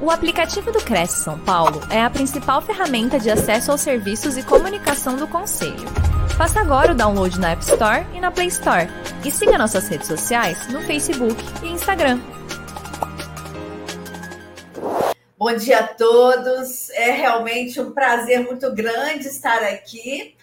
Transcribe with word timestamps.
O 0.00 0.12
aplicativo 0.12 0.70
do 0.70 0.80
Cresce 0.80 1.24
São 1.24 1.36
Paulo 1.40 1.80
é 1.90 2.00
a 2.00 2.08
principal 2.08 2.62
ferramenta 2.62 3.18
de 3.18 3.28
acesso 3.28 3.72
aos 3.72 3.80
serviços 3.80 4.36
e 4.36 4.44
comunicação 4.44 5.16
do 5.16 5.26
Conselho. 5.26 5.88
Faça 6.36 6.60
agora 6.60 6.92
o 6.92 6.94
download 6.94 7.40
na 7.40 7.50
App 7.50 7.64
Store 7.64 8.06
e 8.14 8.20
na 8.20 8.30
Play 8.30 8.46
Store. 8.46 8.86
E 9.24 9.30
siga 9.32 9.58
nossas 9.58 9.88
redes 9.88 10.06
sociais 10.06 10.68
no 10.68 10.80
Facebook 10.82 11.34
e 11.64 11.66
Instagram. 11.66 12.20
Bom 15.36 15.52
dia 15.56 15.80
a 15.80 15.88
todos. 15.88 16.90
É 16.90 17.10
realmente 17.10 17.80
um 17.80 17.90
prazer 17.90 18.44
muito 18.44 18.72
grande 18.72 19.26
estar 19.26 19.64
aqui, 19.64 20.36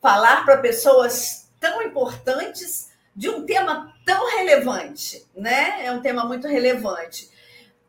falar 0.00 0.44
para 0.44 0.58
pessoas 0.58 1.50
tão 1.58 1.82
importantes 1.82 2.90
de 3.16 3.28
um 3.28 3.44
tema 3.44 3.92
tão 4.06 4.30
relevante, 4.36 5.26
né? 5.34 5.84
É 5.84 5.90
um 5.90 6.00
tema 6.00 6.24
muito 6.24 6.46
relevante. 6.46 7.28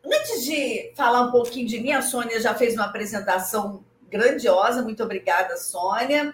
Antes 0.03 0.43
de 0.43 0.93
falar 0.95 1.21
um 1.23 1.31
pouquinho 1.31 1.67
de 1.67 1.79
mim, 1.79 1.91
a 1.91 2.01
Sônia 2.01 2.39
já 2.39 2.55
fez 2.55 2.73
uma 2.73 2.85
apresentação 2.85 3.83
grandiosa. 4.09 4.81
Muito 4.81 5.03
obrigada, 5.03 5.55
Sônia. 5.57 6.33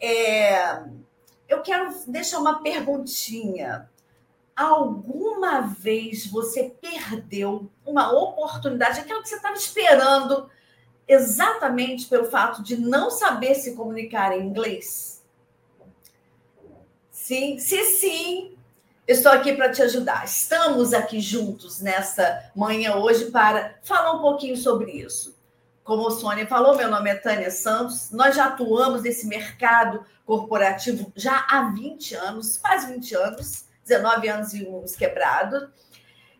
É, 0.00 0.82
eu 1.48 1.60
quero 1.62 1.92
deixar 2.06 2.38
uma 2.38 2.62
perguntinha. 2.62 3.90
Alguma 4.54 5.60
vez 5.60 6.26
você 6.26 6.74
perdeu 6.80 7.70
uma 7.86 8.12
oportunidade, 8.12 9.00
aquela 9.00 9.22
que 9.22 9.28
você 9.28 9.36
estava 9.36 9.54
esperando, 9.54 10.50
exatamente 11.06 12.06
pelo 12.06 12.24
fato 12.24 12.62
de 12.62 12.76
não 12.76 13.10
saber 13.10 13.54
se 13.54 13.76
comunicar 13.76 14.36
em 14.36 14.46
inglês? 14.46 15.24
Sim, 17.10 17.58
se 17.58 17.84
sim, 17.84 18.57
Estou 19.08 19.32
aqui 19.32 19.54
para 19.54 19.72
te 19.72 19.80
ajudar. 19.80 20.22
Estamos 20.26 20.92
aqui 20.92 21.18
juntos 21.18 21.80
nessa 21.80 22.44
manhã 22.54 22.96
hoje 22.96 23.30
para 23.30 23.78
falar 23.82 24.12
um 24.12 24.20
pouquinho 24.20 24.54
sobre 24.54 24.92
isso. 24.92 25.34
Como 25.82 26.06
a 26.06 26.10
Sônia 26.10 26.46
falou, 26.46 26.76
meu 26.76 26.90
nome 26.90 27.08
é 27.08 27.14
Tânia 27.14 27.50
Santos. 27.50 28.10
Nós 28.10 28.36
já 28.36 28.48
atuamos 28.48 29.00
nesse 29.00 29.26
mercado 29.26 30.04
corporativo 30.26 31.10
já 31.16 31.46
há 31.48 31.70
20 31.70 32.16
anos, 32.16 32.58
quase 32.58 32.92
20 32.92 33.14
anos, 33.14 33.64
19 33.86 34.28
anos 34.28 34.52
e 34.52 34.68
uns 34.68 34.94
quebrados. 34.94 35.70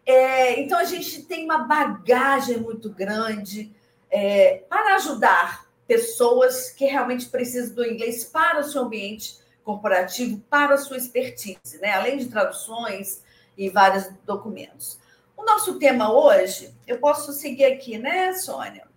É, 0.05 0.61
então 0.61 0.79
a 0.79 0.85
gente 0.85 1.23
tem 1.23 1.47
uma 1.47 1.61
bagagem 1.61 2.59
muito 2.59 2.91
grande 2.91 3.75
é, 4.11 4.63
para 4.69 4.97
ajudar 4.97 5.67
pessoas 5.87 6.69
que 6.69 6.85
realmente 6.85 7.31
precisam 7.31 7.75
do 7.75 7.87
inglês 7.87 8.25
para 8.25 8.61
o 8.61 8.65
seu 8.65 8.83
ambiente 8.83 9.39
corporativo 9.69 10.41
para 10.49 10.77
a 10.77 10.79
sua 10.79 10.97
expertise, 10.97 11.79
né? 11.83 11.93
além 11.93 12.17
de 12.17 12.31
traduções 12.31 13.23
e 13.55 13.69
vários 13.69 14.09
documentos. 14.25 14.99
O 15.37 15.45
nosso 15.45 15.79
tema 15.79 16.11
hoje, 16.11 16.75
eu 16.87 16.99
posso 16.99 17.35
seguir 17.35 17.67
aqui, 17.67 17.99
né, 17.99 18.33
Sônia? 18.33 18.89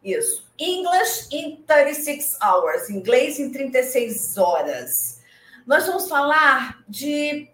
Isso. 0.00 0.46
English 0.56 1.26
in 1.32 1.56
36 1.66 2.38
hours. 2.40 2.88
Inglês 2.88 3.40
em 3.40 3.50
36 3.50 4.38
horas. 4.38 5.20
Nós 5.66 5.88
vamos 5.88 6.08
falar 6.08 6.84
de 6.88 7.50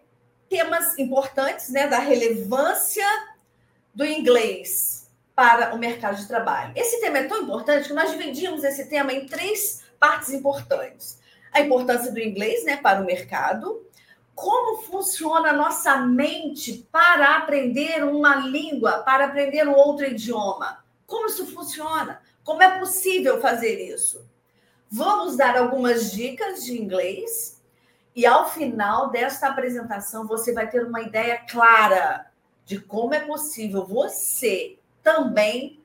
temas 0.51 0.99
importantes, 0.99 1.71
né, 1.71 1.89
da 1.89 2.01
relevância 2.01 3.07
do 3.95 4.05
inglês 4.05 5.11
para 5.35 5.75
o 5.75 5.79
mercado 5.79 6.19
de 6.19 6.29
trabalho. 6.29 6.75
Esse 6.77 7.01
tema 7.01 7.17
é 7.17 7.25
tão 7.25 7.41
importante 7.41 7.89
que 7.89 7.95
nós 7.95 8.11
dividimos 8.11 8.63
esse 8.63 8.91
tema 8.91 9.11
em 9.11 9.25
três 9.25 9.83
partes 9.99 10.29
importantes 10.29 11.22
a 11.53 11.61
importância 11.61 12.11
do 12.11 12.21
inglês 12.21 12.65
né, 12.65 12.77
para 12.77 13.03
o 13.03 13.05
mercado, 13.05 13.87
como 14.35 14.83
funciona 14.83 15.51
a 15.51 15.53
nossa 15.53 15.99
mente 15.99 16.87
para 16.91 17.37
aprender 17.37 18.05
uma 18.05 18.37
língua, 18.37 18.99
para 18.99 19.27
aprender 19.27 19.69
um 19.69 19.75
outro 19.75 20.07
idioma. 20.07 20.83
Como 21.07 21.27
isso 21.27 21.47
funciona? 21.47 22.23
Como 22.43 22.63
é 22.63 22.79
possível 22.79 23.41
fazer 23.41 23.79
isso? 23.81 24.27
Vamos 24.91 25.37
dar 25.37 25.57
algumas 25.57 26.11
dicas 26.11 26.65
de 26.65 26.81
inglês 26.81 27.61
e 28.15 28.27
ao 28.27 28.51
final 28.51 29.11
desta 29.11 29.49
apresentação 29.49 30.27
você 30.27 30.53
vai 30.53 30.69
ter 30.69 30.85
uma 30.85 31.01
ideia 31.01 31.39
clara 31.49 32.27
de 32.65 32.81
como 32.81 33.15
é 33.15 33.21
possível 33.21 33.87
você 33.87 34.77
também 35.03 35.81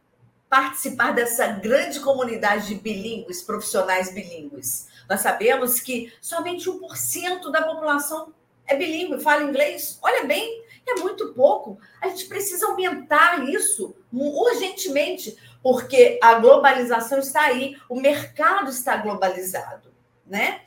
participar 0.49 1.11
dessa 1.11 1.47
grande 1.47 1.99
comunidade 1.99 2.67
de 2.67 2.75
bilíngues, 2.75 3.41
profissionais 3.41 4.13
bilíngues. 4.13 4.87
Nós 5.09 5.21
sabemos 5.21 5.79
que 5.79 6.13
somente 6.21 6.69
1% 6.69 7.51
da 7.51 7.61
população 7.63 8.33
é 8.65 8.75
bilíngue, 8.75 9.21
fala 9.21 9.43
inglês. 9.43 9.97
Olha 10.01 10.25
bem, 10.25 10.63
é 10.85 10.95
muito 10.95 11.33
pouco. 11.33 11.79
A 12.01 12.09
gente 12.09 12.25
precisa 12.25 12.67
aumentar 12.67 13.47
isso 13.47 13.95
urgentemente, 14.11 15.37
porque 15.63 16.19
a 16.21 16.35
globalização 16.35 17.19
está 17.19 17.41
aí, 17.41 17.77
o 17.89 17.99
mercado 17.99 18.69
está 18.69 18.97
globalizado, 18.97 19.93
né? 20.25 20.61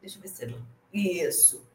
Deixa 0.00 0.18
eu 0.18 0.22
ver 0.22 0.28
se 0.28 0.54
isso. 0.92 1.66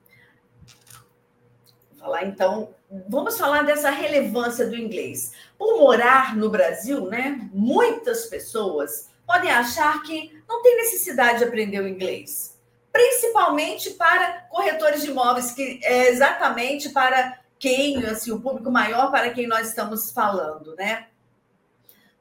Vou 1.91 1.99
falar 1.99 2.25
então, 2.25 2.73
vamos 3.07 3.37
falar 3.37 3.63
dessa 3.63 3.89
relevância 3.89 4.65
do 4.65 4.75
inglês. 4.75 5.33
Por 5.57 5.77
morar 5.77 6.35
no 6.35 6.49
Brasil, 6.49 7.07
né? 7.07 7.49
Muitas 7.53 8.25
pessoas 8.25 9.10
podem 9.25 9.51
achar 9.51 10.01
que 10.03 10.41
não 10.47 10.61
tem 10.61 10.77
necessidade 10.77 11.39
de 11.39 11.45
aprender 11.45 11.79
o 11.79 11.87
inglês, 11.87 12.59
principalmente 12.91 13.91
para 13.91 14.41
corretores 14.49 15.01
de 15.01 15.11
imóveis, 15.11 15.51
que 15.51 15.79
é 15.83 16.09
exatamente 16.09 16.89
para 16.89 17.39
quem, 17.57 18.05
assim, 18.05 18.31
o 18.31 18.41
público 18.41 18.71
maior 18.71 19.11
para 19.11 19.29
quem 19.29 19.47
nós 19.47 19.69
estamos 19.69 20.11
falando, 20.11 20.75
né? 20.75 21.07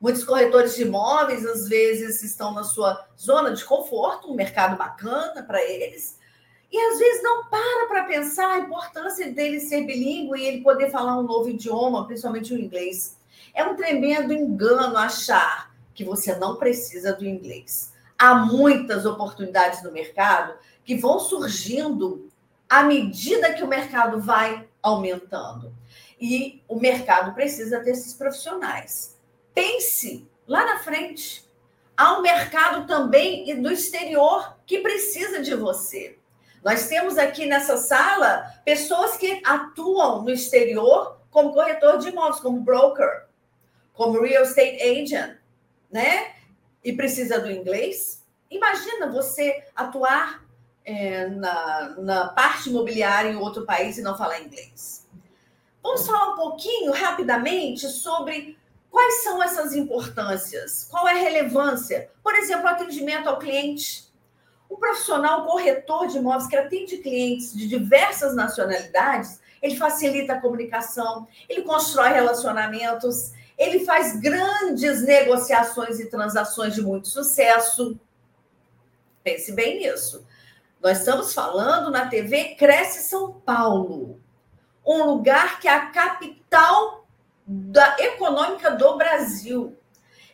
Muitos 0.00 0.24
corretores 0.24 0.76
de 0.76 0.82
imóveis, 0.82 1.44
às 1.44 1.68
vezes, 1.68 2.22
estão 2.22 2.52
na 2.52 2.64
sua 2.64 3.06
zona 3.18 3.52
de 3.52 3.64
conforto, 3.64 4.30
um 4.30 4.34
mercado 4.34 4.76
bacana 4.76 5.42
para 5.42 5.62
eles, 5.62 6.18
e 6.72 6.78
às 6.78 6.98
vezes 6.98 7.22
não 7.22 7.46
para 7.46 7.86
para 7.88 8.04
pensar 8.04 8.48
a 8.52 8.58
importância 8.58 9.30
dele 9.32 9.60
ser 9.60 9.84
bilíngue 9.84 10.38
e 10.38 10.46
ele 10.46 10.62
poder 10.62 10.90
falar 10.90 11.18
um 11.18 11.24
novo 11.24 11.48
idioma, 11.48 12.06
principalmente 12.06 12.54
o 12.54 12.58
inglês. 12.58 13.18
É 13.52 13.64
um 13.64 13.74
tremendo 13.74 14.32
engano 14.32 14.96
achar 14.96 15.69
que 15.94 16.04
você 16.04 16.34
não 16.36 16.56
precisa 16.56 17.12
do 17.12 17.26
inglês. 17.26 17.92
Há 18.18 18.34
muitas 18.34 19.06
oportunidades 19.06 19.82
no 19.82 19.92
mercado 19.92 20.54
que 20.84 20.96
vão 20.96 21.18
surgindo 21.18 22.30
à 22.68 22.82
medida 22.82 23.52
que 23.54 23.64
o 23.64 23.68
mercado 23.68 24.20
vai 24.20 24.68
aumentando. 24.82 25.74
E 26.20 26.62
o 26.68 26.76
mercado 26.78 27.34
precisa 27.34 27.80
desses 27.80 28.14
profissionais. 28.14 29.18
Pense 29.54 30.28
lá 30.46 30.64
na 30.64 30.78
frente. 30.78 31.48
Há 31.96 32.18
um 32.18 32.22
mercado 32.22 32.86
também 32.86 33.60
do 33.60 33.70
exterior 33.72 34.56
que 34.66 34.80
precisa 34.80 35.42
de 35.42 35.54
você. 35.54 36.18
Nós 36.62 36.88
temos 36.88 37.16
aqui 37.16 37.46
nessa 37.46 37.76
sala 37.78 38.60
pessoas 38.64 39.16
que 39.16 39.40
atuam 39.44 40.22
no 40.22 40.30
exterior 40.30 41.18
como 41.30 41.52
corretor 41.52 41.98
de 41.98 42.08
imóveis, 42.08 42.40
como 42.40 42.60
broker, 42.60 43.26
como 43.94 44.20
real 44.20 44.44
estate 44.44 44.82
agent, 44.82 45.36
né? 45.90 46.32
E 46.84 46.92
precisa 46.92 47.38
do 47.40 47.50
inglês. 47.50 48.24
Imagina 48.50 49.10
você 49.10 49.64
atuar 49.74 50.42
é, 50.84 51.28
na, 51.28 51.94
na 51.98 52.28
parte 52.28 52.68
imobiliária 52.68 53.30
em 53.30 53.36
outro 53.36 53.64
país 53.64 53.98
e 53.98 54.02
não 54.02 54.16
falar 54.16 54.40
inglês. 54.40 55.06
Vamos 55.82 56.06
falar 56.06 56.32
um 56.32 56.36
pouquinho, 56.36 56.92
rapidamente, 56.92 57.86
sobre 57.88 58.58
quais 58.90 59.22
são 59.22 59.42
essas 59.42 59.72
importâncias, 59.72 60.86
qual 60.90 61.08
é 61.08 61.12
a 61.12 61.22
relevância. 61.22 62.10
Por 62.22 62.34
exemplo, 62.34 62.68
atendimento 62.68 63.28
ao 63.28 63.38
cliente. 63.38 64.10
Um 64.70 64.76
profissional 64.76 65.44
corretor 65.46 66.06
de 66.06 66.18
imóveis 66.18 66.46
que 66.46 66.56
atende 66.56 66.98
clientes 66.98 67.52
de 67.52 67.66
diversas 67.66 68.36
nacionalidades, 68.36 69.40
ele 69.60 69.76
facilita 69.76 70.34
a 70.34 70.40
comunicação, 70.40 71.26
ele 71.48 71.62
constrói 71.62 72.10
relacionamentos, 72.10 73.32
ele 73.60 73.84
faz 73.84 74.18
grandes 74.18 75.02
negociações 75.02 76.00
e 76.00 76.06
transações 76.06 76.74
de 76.74 76.80
muito 76.80 77.08
sucesso. 77.08 78.00
Pense 79.22 79.52
bem 79.52 79.80
nisso. 79.80 80.26
Nós 80.82 81.00
estamos 81.00 81.34
falando 81.34 81.90
na 81.90 82.06
TV 82.06 82.54
Cresce 82.54 83.06
São 83.06 83.34
Paulo, 83.34 84.18
um 84.84 85.04
lugar 85.04 85.60
que 85.60 85.68
é 85.68 85.74
a 85.74 85.90
capital 85.90 87.06
da 87.46 87.96
econômica 87.98 88.70
do 88.70 88.96
Brasil. 88.96 89.76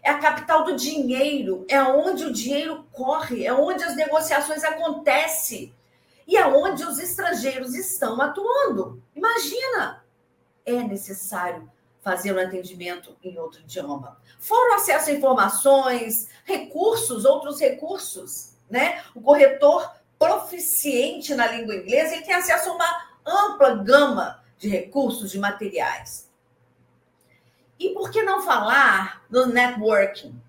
É 0.05 0.11
a 0.11 0.21
capital 0.21 0.63
do 0.63 0.77
dinheiro, 0.77 1.67
é 1.69 1.83
onde 1.83 2.25
o 2.25 2.33
dinheiro 2.33 2.87
corre, 2.93 3.45
é 3.45 3.53
onde 3.53 3.83
as 3.83 3.97
negociações 3.97 4.63
acontecem 4.63 5.75
e 6.29 6.37
é 6.37 6.47
onde 6.47 6.85
os 6.85 7.01
estrangeiros 7.01 7.75
estão 7.75 8.23
atuando. 8.23 9.03
Imagina! 9.17 10.05
É 10.65 10.81
necessário 10.85 11.69
fazer 12.07 12.31
o 12.31 12.41
atendimento 12.41 13.17
em 13.21 13.37
outro 13.37 13.61
idioma. 13.63 14.17
Fora 14.39 14.71
o 14.71 14.75
acesso 14.77 15.11
a 15.11 15.13
informações, 15.13 16.29
recursos, 16.45 17.25
outros 17.25 17.59
recursos, 17.59 18.53
né? 18.71 19.03
O 19.13 19.21
corretor 19.21 19.93
proficiente 20.17 21.35
na 21.35 21.49
língua 21.49 21.75
inglesa 21.75 22.15
ele 22.15 22.25
tem 22.25 22.37
acesso 22.37 22.71
a 22.71 22.75
uma 22.75 23.09
ampla 23.27 23.75
gama 23.83 24.41
de 24.57 24.69
recursos, 24.69 25.33
de 25.33 25.41
materiais. 25.41 26.31
E 27.77 27.89
por 27.89 28.13
que 28.13 28.23
não 28.23 28.41
falar 28.41 29.25
no 29.29 29.47
networking? 29.47 30.41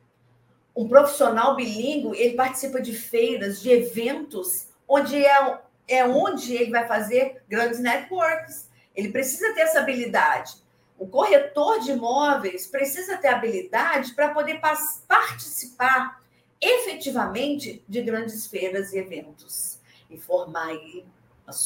Um 0.76 0.88
profissional 0.88 1.56
bilíngue, 1.56 2.20
ele 2.20 2.36
participa 2.36 2.80
de 2.80 2.94
feiras, 2.94 3.60
de 3.60 3.72
eventos, 3.72 4.68
onde 4.88 5.26
é, 5.26 5.60
é 5.88 6.06
onde 6.06 6.54
ele 6.56 6.70
vai 6.70 6.88
fazer 6.88 7.42
grandes 7.50 7.80
networks. 7.80 8.70
Ele 8.96 9.10
precisa 9.10 9.56
ter 9.56 9.62
essa 9.62 9.80
habilidade. 9.80 10.67
O 10.98 11.08
corretor 11.08 11.80
de 11.80 11.92
imóveis 11.92 12.66
precisa 12.68 13.18
ter 13.18 13.28
habilidade 13.28 14.14
para 14.14 14.34
poder 14.34 14.60
participar 15.08 16.22
efetivamente 16.60 17.84
de 17.88 18.02
grandes 18.02 18.48
feiras 18.48 18.92
e 18.94 18.98
eventos 18.98 19.80
e 20.10 20.18
formar 20.18 20.70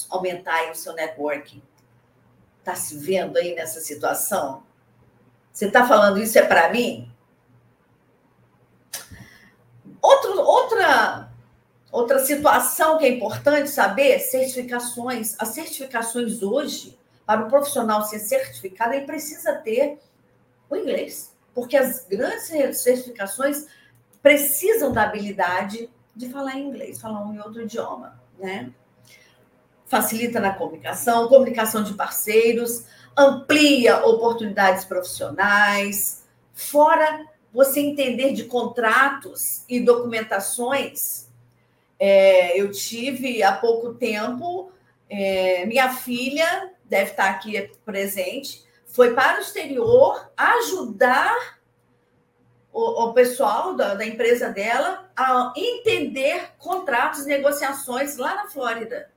aumentar 0.09 0.69
o 0.71 0.75
seu 0.75 0.93
networking. 0.93 1.61
Está 2.59 2.75
se 2.75 2.97
vendo 2.97 3.37
aí 3.37 3.55
nessa 3.55 3.79
situação? 3.79 4.63
Você 5.51 5.65
está 5.65 5.87
falando 5.87 6.21
isso 6.21 6.37
é 6.37 6.43
para 6.43 6.71
mim? 6.71 7.11
Outro, 10.01 10.39
outra, 10.39 11.31
outra 11.91 12.19
situação 12.19 12.97
que 12.97 13.05
é 13.05 13.09
importante 13.09 13.69
saber, 13.69 14.19
certificações. 14.19 15.35
As 15.39 15.49
certificações 15.49 16.41
hoje, 16.41 16.97
para 17.25 17.45
o 17.45 17.49
profissional 17.49 18.03
ser 18.03 18.19
certificado, 18.19 18.93
ele 18.93 19.05
precisa 19.05 19.53
ter 19.53 19.99
o 20.69 20.75
inglês. 20.75 21.35
Porque 21.53 21.77
as 21.77 22.05
grandes 22.05 22.81
certificações 22.81 23.67
precisam 24.21 24.91
da 24.91 25.03
habilidade 25.03 25.89
de 26.15 26.29
falar 26.29 26.57
inglês, 26.57 27.01
falar 27.01 27.25
um 27.25 27.33
e 27.33 27.39
outro 27.39 27.61
idioma, 27.61 28.19
né? 28.37 28.71
Facilita 29.85 30.39
na 30.39 30.53
comunicação, 30.53 31.27
comunicação 31.27 31.83
de 31.83 31.93
parceiros, 31.93 32.85
amplia 33.17 34.05
oportunidades 34.05 34.85
profissionais, 34.85 36.25
fora 36.53 37.25
você 37.53 37.81
entender 37.81 38.33
de 38.33 38.45
contratos 38.45 39.65
e 39.67 39.79
documentações. 39.79 41.29
É, 41.99 42.59
eu 42.59 42.71
tive 42.71 43.43
há 43.43 43.51
pouco 43.51 43.93
tempo, 43.93 44.71
é, 45.09 45.65
minha 45.65 45.93
filha 45.93 46.71
deve 46.91 47.11
estar 47.11 47.29
aqui 47.29 47.71
presente, 47.85 48.65
foi 48.85 49.13
para 49.13 49.39
o 49.39 49.41
exterior 49.41 50.29
ajudar 50.35 51.57
o, 52.73 53.05
o 53.05 53.13
pessoal 53.13 53.73
da, 53.75 53.95
da 53.95 54.05
empresa 54.05 54.49
dela 54.49 55.09
a 55.15 55.53
entender 55.55 56.51
contratos, 56.57 57.25
negociações 57.25 58.17
lá 58.17 58.35
na 58.35 58.47
Flórida. 58.49 59.09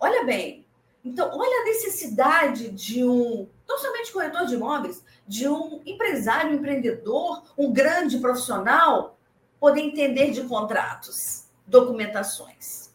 Olha 0.00 0.24
bem, 0.24 0.66
então, 1.04 1.30
olha 1.32 1.62
a 1.62 1.64
necessidade 1.66 2.70
de 2.70 3.04
um, 3.04 3.46
não 3.68 3.78
somente 3.78 4.10
corretor 4.10 4.46
de 4.46 4.54
imóveis, 4.54 5.04
de 5.28 5.46
um 5.46 5.82
empresário, 5.84 6.52
um 6.52 6.54
empreendedor, 6.54 7.42
um 7.58 7.70
grande 7.70 8.18
profissional 8.18 9.18
poder 9.60 9.82
entender 9.82 10.30
de 10.30 10.44
contratos, 10.44 11.44
documentações. 11.66 12.90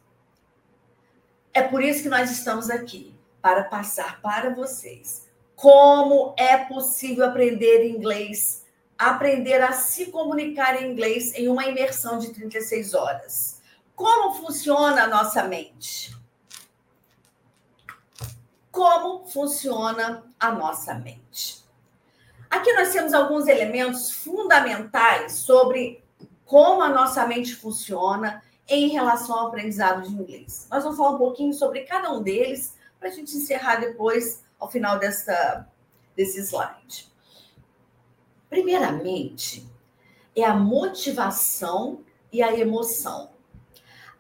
É 1.53 1.61
por 1.61 1.83
isso 1.83 2.01
que 2.01 2.09
nós 2.09 2.31
estamos 2.31 2.71
aqui, 2.71 3.10
para 3.41 3.63
passar 3.63 4.21
para 4.21 4.53
vocês 4.53 5.29
como 5.55 6.33
é 6.37 6.57
possível 6.57 7.25
aprender 7.25 7.87
inglês, 7.87 8.65
aprender 8.97 9.61
a 9.61 9.71
se 9.73 10.07
comunicar 10.07 10.81
em 10.81 10.91
inglês 10.91 11.33
em 11.35 11.47
uma 11.47 11.65
imersão 11.65 12.17
de 12.17 12.29
36 12.29 12.93
horas. 12.95 13.61
Como 13.95 14.33
funciona 14.35 15.03
a 15.03 15.07
nossa 15.07 15.43
mente? 15.43 16.19
como 18.71 19.27
funciona 19.27 20.23
a 20.39 20.51
nossa 20.51 20.93
mente. 20.93 21.63
Aqui 22.49 22.73
nós 22.73 22.91
temos 22.91 23.13
alguns 23.13 23.47
elementos 23.47 24.11
fundamentais 24.11 25.33
sobre 25.33 26.03
como 26.45 26.81
a 26.81 26.89
nossa 26.89 27.25
mente 27.27 27.55
funciona 27.55 28.41
em 28.67 28.89
relação 28.89 29.37
ao 29.37 29.47
aprendizado 29.47 30.03
de 30.03 30.13
inglês. 30.13 30.67
Nós 30.71 30.83
vamos 30.83 30.97
falar 30.97 31.11
um 31.11 31.17
pouquinho 31.17 31.53
sobre 31.53 31.81
cada 31.81 32.11
um 32.11 32.21
deles 32.23 32.75
para 33.01 33.09
a 33.09 33.11
gente 33.11 33.35
encerrar 33.35 33.81
depois, 33.81 34.41
ao 34.57 34.71
final 34.71 34.97
dessa, 34.97 35.67
desse 36.15 36.39
slide. 36.39 37.11
Primeiramente, 38.49 39.67
é 40.33 40.45
a 40.45 40.53
motivação 40.53 42.01
e 42.31 42.41
a 42.41 42.57
emoção 42.57 43.31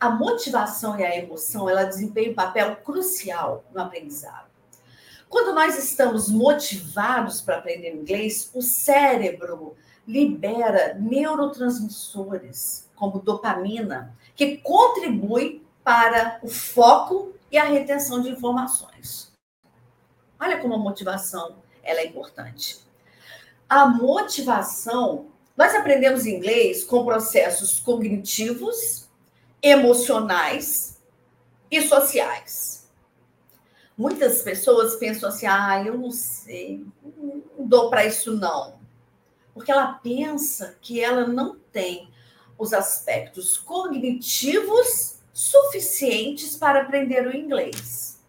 a 0.01 0.09
motivação 0.09 0.99
e 0.99 1.03
a 1.03 1.15
emoção, 1.15 1.69
ela 1.69 1.83
desempenha 1.83 2.31
um 2.31 2.33
papel 2.33 2.75
crucial 2.77 3.63
no 3.71 3.81
aprendizado. 3.81 4.49
Quando 5.29 5.53
nós 5.53 5.77
estamos 5.77 6.27
motivados 6.27 7.39
para 7.39 7.59
aprender 7.59 7.93
inglês, 7.93 8.49
o 8.55 8.63
cérebro 8.63 9.75
libera 10.07 10.95
neurotransmissores, 10.95 12.89
como 12.95 13.19
dopamina, 13.19 14.17
que 14.35 14.57
contribui 14.57 15.63
para 15.83 16.39
o 16.41 16.47
foco 16.47 17.33
e 17.51 17.57
a 17.57 17.65
retenção 17.65 18.21
de 18.21 18.29
informações. 18.29 19.31
Olha 20.39 20.59
como 20.59 20.73
a 20.73 20.79
motivação 20.79 21.57
ela 21.83 21.99
é 21.99 22.05
importante. 22.05 22.79
A 23.67 23.87
motivação, 23.87 25.27
nós 25.57 25.75
aprendemos 25.75 26.25
inglês 26.25 26.83
com 26.83 27.05
processos 27.05 27.79
cognitivos 27.79 29.09
emocionais 29.61 30.99
e 31.69 31.81
sociais. 31.81 32.89
Muitas 33.97 34.41
pessoas 34.41 34.95
pensam 34.95 35.29
assim: 35.29 35.45
ah, 35.45 35.83
eu 35.85 35.97
não 35.97 36.11
sei, 36.11 36.85
não 37.03 37.67
dou 37.67 37.89
para 37.89 38.05
isso 38.05 38.35
não. 38.35 38.79
Porque 39.53 39.71
ela 39.71 39.93
pensa 39.93 40.77
que 40.81 41.01
ela 41.01 41.27
não 41.27 41.57
tem 41.71 42.09
os 42.57 42.73
aspectos 42.73 43.57
cognitivos 43.57 45.20
suficientes 45.41 46.55
para 46.55 46.83
aprender 46.83 47.25
o 47.25 47.35
inglês. 47.35 48.21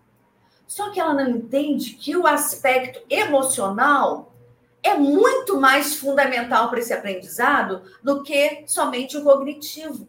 Só 0.66 0.90
que 0.90 0.98
ela 0.98 1.12
não 1.12 1.28
entende 1.28 1.92
que 1.92 2.16
o 2.16 2.26
aspecto 2.26 3.02
emocional 3.10 4.32
é 4.82 4.94
muito 4.94 5.60
mais 5.60 5.96
fundamental 5.96 6.70
para 6.70 6.78
esse 6.78 6.94
aprendizado 6.94 7.82
do 8.02 8.22
que 8.22 8.64
somente 8.66 9.18
o 9.18 9.22
cognitivo. 9.22 10.08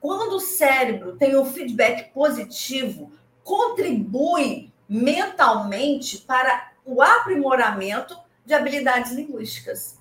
Quando 0.00 0.36
o 0.36 0.40
cérebro 0.40 1.14
tem 1.16 1.36
um 1.36 1.44
feedback 1.44 2.10
positivo, 2.14 3.12
contribui 3.42 4.72
mentalmente 4.88 6.18
para 6.18 6.72
o 6.86 7.02
aprimoramento 7.02 8.16
de 8.46 8.54
habilidades 8.54 9.12
linguísticas. 9.12 9.98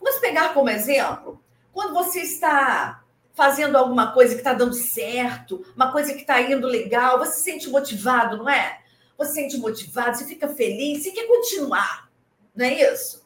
Vamos 0.00 0.20
pegar 0.20 0.54
como 0.54 0.70
exemplo, 0.70 1.42
quando 1.72 1.92
você 1.92 2.20
está 2.20 3.02
fazendo 3.36 3.76
alguma 3.76 4.12
coisa 4.12 4.32
que 4.32 4.40
está 4.40 4.54
dando 4.54 4.72
certo, 4.72 5.62
uma 5.76 5.92
coisa 5.92 6.14
que 6.14 6.22
está 6.22 6.40
indo 6.40 6.66
legal, 6.66 7.18
você 7.18 7.34
se 7.34 7.44
sente 7.44 7.68
motivado, 7.68 8.38
não 8.38 8.48
é? 8.48 8.80
Você 9.18 9.28
se 9.28 9.34
sente 9.36 9.58
motivado, 9.58 10.16
você 10.16 10.24
fica 10.24 10.48
feliz, 10.48 11.02
você 11.02 11.10
quer 11.10 11.26
continuar, 11.26 12.10
não 12.54 12.64
é 12.64 12.92
isso? 12.92 13.24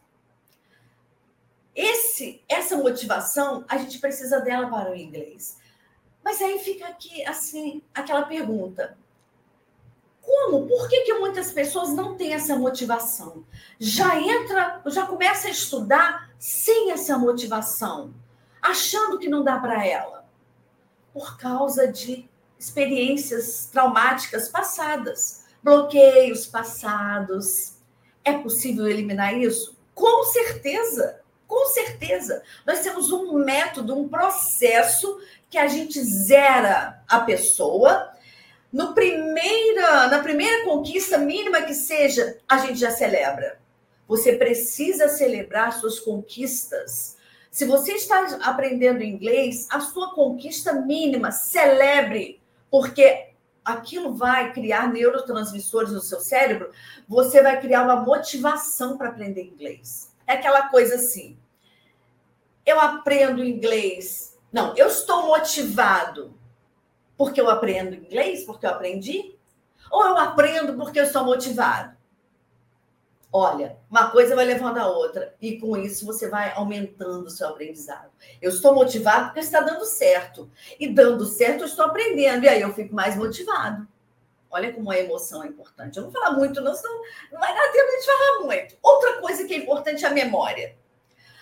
Esse, 1.74 2.42
essa 2.48 2.76
motivação, 2.76 3.64
a 3.68 3.78
gente 3.78 4.00
precisa 4.00 4.40
dela 4.40 4.68
para 4.68 4.90
o 4.90 4.96
inglês. 4.96 5.56
Mas 6.24 6.42
aí 6.42 6.58
fica 6.58 6.88
aqui, 6.88 7.24
assim, 7.24 7.80
aquela 7.94 8.22
pergunta. 8.22 8.98
Como? 10.20 10.66
Por 10.66 10.88
que, 10.88 11.02
que 11.02 11.14
muitas 11.14 11.52
pessoas 11.52 11.90
não 11.90 12.16
têm 12.16 12.34
essa 12.34 12.56
motivação? 12.56 13.44
Já 13.78 14.20
entra, 14.20 14.82
já 14.86 15.06
começa 15.06 15.46
a 15.46 15.52
estudar 15.52 16.30
sem 16.36 16.90
essa 16.90 17.16
motivação, 17.16 18.12
achando 18.62 19.18
que 19.18 19.28
não 19.28 19.42
dá 19.42 19.58
para 19.58 19.86
ela. 19.86 20.24
Por 21.12 21.36
causa 21.36 21.88
de 21.88 22.28
experiências 22.58 23.68
traumáticas 23.72 24.48
passadas, 24.48 25.44
bloqueios 25.62 26.46
passados. 26.46 27.76
É 28.22 28.32
possível 28.34 28.86
eliminar 28.86 29.36
isso? 29.36 29.76
Com 29.94 30.24
certeza, 30.24 31.20
com 31.46 31.66
certeza. 31.66 32.42
Nós 32.66 32.80
temos 32.80 33.10
um 33.10 33.32
método, 33.44 33.98
um 33.98 34.08
processo 34.08 35.20
que 35.48 35.58
a 35.58 35.66
gente 35.66 36.02
zera 36.02 37.02
a 37.08 37.20
pessoa. 37.20 38.12
No 38.72 38.94
primeira, 38.94 40.06
na 40.06 40.20
primeira 40.20 40.64
conquista 40.64 41.18
mínima 41.18 41.62
que 41.62 41.74
seja, 41.74 42.38
a 42.48 42.58
gente 42.58 42.78
já 42.78 42.90
celebra. 42.90 43.58
Você 44.06 44.34
precisa 44.34 45.08
celebrar 45.08 45.72
suas 45.72 45.98
conquistas. 45.98 47.16
Se 47.50 47.64
você 47.64 47.94
está 47.94 48.38
aprendendo 48.42 49.02
inglês, 49.02 49.66
a 49.70 49.80
sua 49.80 50.14
conquista 50.14 50.72
mínima, 50.72 51.32
celebre, 51.32 52.40
porque 52.70 53.30
aquilo 53.64 54.14
vai 54.14 54.52
criar 54.52 54.92
neurotransmissores 54.92 55.92
no 55.92 56.00
seu 56.00 56.20
cérebro, 56.20 56.70
você 57.08 57.42
vai 57.42 57.60
criar 57.60 57.82
uma 57.82 57.96
motivação 57.96 58.96
para 58.96 59.08
aprender 59.08 59.42
inglês. 59.42 60.14
É 60.26 60.34
aquela 60.34 60.68
coisa 60.68 60.94
assim. 60.94 61.36
Eu 62.64 62.80
aprendo 62.80 63.44
inglês 63.44 64.30
não, 64.52 64.76
eu 64.76 64.88
estou 64.88 65.26
motivado 65.26 66.34
porque 67.16 67.40
eu 67.40 67.50
aprendo 67.50 67.94
inglês, 67.94 68.44
porque 68.44 68.66
eu 68.66 68.70
aprendi? 68.70 69.36
Ou 69.90 70.04
eu 70.06 70.16
aprendo 70.16 70.74
porque 70.74 70.98
eu 70.98 71.04
estou 71.04 71.24
motivado? 71.24 71.96
Olha, 73.32 73.78
uma 73.88 74.10
coisa 74.10 74.34
vai 74.34 74.44
levando 74.44 74.78
a 74.78 74.88
outra, 74.88 75.34
e 75.40 75.56
com 75.58 75.76
isso 75.76 76.04
você 76.04 76.28
vai 76.28 76.52
aumentando 76.52 77.26
o 77.26 77.30
seu 77.30 77.48
aprendizado. 77.48 78.10
Eu 78.42 78.50
estou 78.50 78.74
motivado 78.74 79.26
porque 79.26 79.38
está 79.38 79.60
dando 79.60 79.84
certo, 79.84 80.50
e 80.80 80.88
dando 80.88 81.24
certo 81.24 81.60
eu 81.60 81.66
estou 81.66 81.84
aprendendo, 81.84 82.44
e 82.44 82.48
aí 82.48 82.60
eu 82.60 82.74
fico 82.74 82.92
mais 82.92 83.14
motivado. 83.16 83.86
Olha 84.50 84.72
como 84.72 84.90
a 84.90 84.98
emoção 84.98 85.44
é 85.44 85.46
importante. 85.46 85.96
Eu 85.96 86.02
não 86.02 86.10
vou 86.10 86.20
falar 86.20 86.36
muito, 86.36 86.60
não, 86.60 86.74
senão 86.74 87.02
não 87.30 87.38
vai 87.38 87.54
dar 87.54 87.70
tempo 87.70 88.00
de 88.00 88.06
falar 88.06 88.40
muito. 88.44 88.76
Outra 88.82 89.20
coisa 89.20 89.44
que 89.44 89.54
é 89.54 89.58
importante 89.58 90.04
é 90.04 90.08
a 90.08 90.12
memória. 90.12 90.74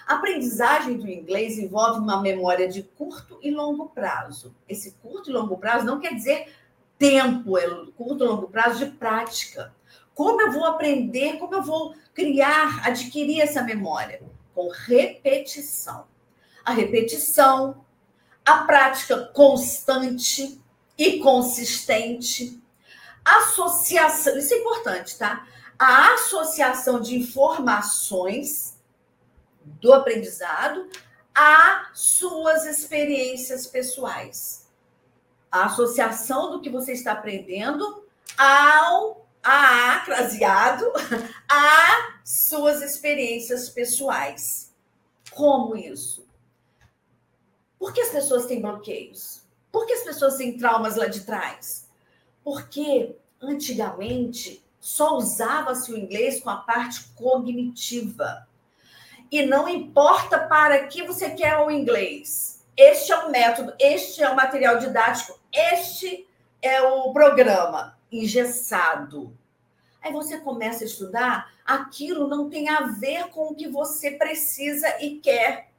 A 0.07 0.17
aprendizagem 0.17 0.99
do 0.99 1.09
inglês 1.09 1.59
envolve 1.59 2.01
uma 2.01 2.21
memória 2.21 2.69
de 2.69 2.83
curto 2.83 3.39
e 3.43 3.51
longo 3.51 3.89
prazo. 3.89 4.55
Esse 4.69 4.93
curto 5.03 5.31
e 5.31 5.33
longo 5.33 5.57
prazo 5.57 5.87
não 5.87 6.01
quer 6.01 6.15
dizer 6.15 6.53
tempo, 6.99 7.57
é 7.57 7.67
curto 7.97 8.25
e 8.25 8.27
longo 8.27 8.49
prazo 8.49 8.79
de 8.85 8.91
prática. 8.91 9.73
Como 10.19 10.43
eu 10.43 10.51
vou 10.51 10.65
aprender, 10.65 11.39
como 11.39 11.55
eu 11.55 11.63
vou 11.63 11.95
criar, 12.13 12.85
adquirir 12.85 13.41
essa 13.41 13.63
memória? 13.63 14.21
Com 14.53 14.69
repetição. 14.69 16.09
A 16.65 16.73
repetição, 16.73 17.85
a 18.45 18.65
prática 18.65 19.31
constante 19.33 20.61
e 20.99 21.21
consistente, 21.21 22.61
associação, 23.25 24.37
isso 24.37 24.55
é 24.55 24.59
importante, 24.59 25.17
tá? 25.17 25.47
A 25.79 26.15
associação 26.15 27.01
de 27.01 27.17
informações 27.17 28.77
do 29.81 29.93
aprendizado 29.93 30.91
a 31.33 31.91
suas 31.95 32.67
experiências 32.67 33.69
pessoais. 33.69 34.69
A 35.49 35.67
associação 35.67 36.51
do 36.51 36.61
que 36.61 36.69
você 36.69 36.91
está 36.91 37.13
aprendendo 37.13 38.05
ao 38.37 39.28
a 39.43 40.01
craseado 40.05 40.85
a 41.49 42.21
suas 42.25 42.83
experiências 42.83 43.69
pessoais. 43.69 44.73
Como 45.31 45.77
isso? 45.77 46.27
Por 47.79 47.93
que 47.93 48.01
as 48.01 48.11
pessoas 48.11 48.47
têm 48.47 48.61
bloqueios? 48.61 49.43
Por 49.71 49.87
que 49.87 49.93
as 49.93 50.03
pessoas 50.03 50.37
têm 50.37 50.57
traumas 50.59 50.97
lá 50.97 51.07
de 51.07 51.21
trás? 51.21 51.89
Porque 52.43 53.15
antigamente 53.41 54.65
só 54.81 55.17
usava-se 55.17 55.93
o 55.93 55.97
inglês 55.97 56.41
com 56.41 56.51
a 56.51 56.57
parte 56.57 57.05
cognitiva. 57.15 58.47
E 59.31 59.43
não 59.45 59.69
importa 59.69 60.39
para 60.39 60.87
que 60.87 61.03
você 61.03 61.31
quer 61.31 61.59
o 61.59 61.71
inglês. 61.71 62.65
Este 62.77 63.13
é 63.13 63.17
o 63.19 63.31
método, 63.31 63.75
este 63.79 64.23
é 64.23 64.31
o 64.31 64.37
material 64.37 64.79
didático, 64.79 65.39
este 65.53 66.27
é 66.63 66.81
o 66.81 67.13
programa 67.13 67.98
engessado. 68.11 69.37
Aí 70.03 70.13
você 70.13 70.39
começa 70.39 70.85
a 70.85 70.87
estudar, 70.87 71.53
aquilo 71.65 72.29
não 72.29 72.49
tem 72.49 72.69
a 72.69 72.83
ver 72.83 73.29
com 73.29 73.49
o 73.49 73.55
que 73.55 73.69
você 73.69 74.13
precisa 74.13 75.03
e 75.03 75.19
quer. 75.19 75.71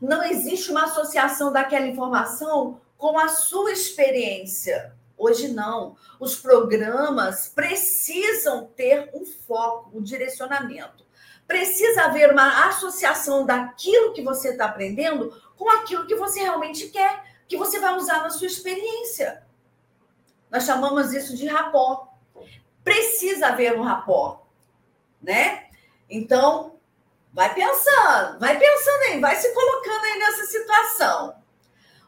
Não 0.00 0.22
existe 0.22 0.70
uma 0.70 0.84
associação 0.84 1.52
daquela 1.52 1.86
informação 1.86 2.80
com 2.96 3.18
a 3.18 3.28
sua 3.28 3.72
experiência. 3.72 4.94
Hoje 5.16 5.48
não. 5.48 5.96
Os 6.18 6.36
programas 6.36 7.48
precisam 7.48 8.66
ter 8.76 9.10
um 9.14 9.24
foco, 9.24 9.90
um 9.96 10.02
direcionamento. 10.02 11.04
Precisa 11.46 12.04
haver 12.04 12.32
uma 12.32 12.68
associação 12.68 13.44
daquilo 13.44 14.12
que 14.12 14.22
você 14.22 14.50
está 14.50 14.66
aprendendo 14.66 15.38
com 15.56 15.70
aquilo 15.70 16.06
que 16.06 16.16
você 16.16 16.40
realmente 16.40 16.88
quer, 16.88 17.24
que 17.46 17.56
você 17.56 17.78
vai 17.78 17.96
usar 17.96 18.22
na 18.22 18.30
sua 18.30 18.46
experiência. 18.46 19.43
Nós 20.54 20.66
chamamos 20.66 21.12
isso 21.12 21.36
de 21.36 21.48
rapó. 21.48 22.14
Precisa 22.84 23.48
haver 23.48 23.76
um 23.76 23.82
rapó, 23.82 24.46
né? 25.20 25.64
Então, 26.08 26.76
vai 27.32 27.52
pensando, 27.52 28.38
vai 28.38 28.56
pensando 28.56 29.02
aí, 29.08 29.20
vai 29.20 29.34
se 29.34 29.52
colocando 29.52 30.04
aí 30.04 30.16
nessa 30.16 30.44
situação. 30.44 31.34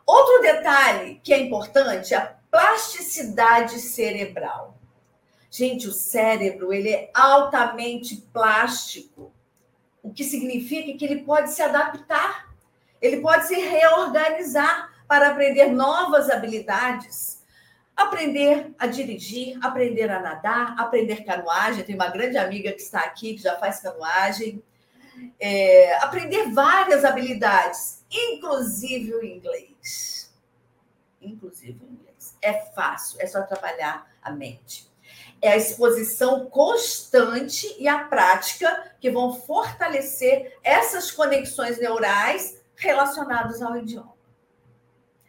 Outro 0.06 0.42
detalhe 0.42 1.20
que 1.24 1.34
é 1.34 1.40
importante 1.40 2.14
é 2.14 2.18
a 2.18 2.36
plasticidade 2.48 3.80
cerebral. 3.80 4.78
Gente, 5.50 5.88
o 5.88 5.92
cérebro 5.92 6.72
ele 6.72 6.90
é 6.90 7.10
altamente 7.12 8.14
plástico, 8.32 9.32
o 10.04 10.12
que 10.12 10.22
significa 10.22 10.96
que 10.96 11.04
ele 11.04 11.24
pode 11.24 11.50
se 11.50 11.62
adaptar, 11.62 12.54
ele 13.02 13.20
pode 13.20 13.48
se 13.48 13.56
reorganizar 13.56 14.92
para 15.08 15.30
aprender 15.30 15.66
novas 15.72 16.30
habilidades 16.30 17.35
aprender 17.96 18.74
a 18.78 18.86
dirigir, 18.86 19.58
aprender 19.62 20.10
a 20.10 20.20
nadar, 20.20 20.78
aprender 20.78 21.24
canoagem. 21.24 21.82
Tem 21.82 21.94
uma 21.94 22.08
grande 22.08 22.36
amiga 22.36 22.70
que 22.72 22.82
está 22.82 23.00
aqui 23.00 23.34
que 23.34 23.42
já 23.42 23.56
faz 23.56 23.80
canoagem. 23.80 24.62
É, 25.40 25.96
aprender 26.02 26.52
várias 26.52 27.02
habilidades, 27.04 28.04
inclusive 28.10 29.14
o 29.14 29.24
inglês. 29.24 30.30
Inclusive 31.22 31.82
o 31.82 31.90
inglês. 31.90 32.36
É 32.42 32.52
fácil, 32.52 33.18
é 33.20 33.26
só 33.26 33.42
trabalhar 33.42 34.06
a 34.22 34.30
mente. 34.30 34.86
É 35.40 35.52
a 35.52 35.56
exposição 35.56 36.50
constante 36.50 37.74
e 37.78 37.88
a 37.88 38.04
prática 38.04 38.94
que 39.00 39.10
vão 39.10 39.34
fortalecer 39.34 40.58
essas 40.62 41.10
conexões 41.10 41.78
neurais 41.78 42.60
relacionadas 42.74 43.62
ao 43.62 43.76
idioma. 43.76 44.15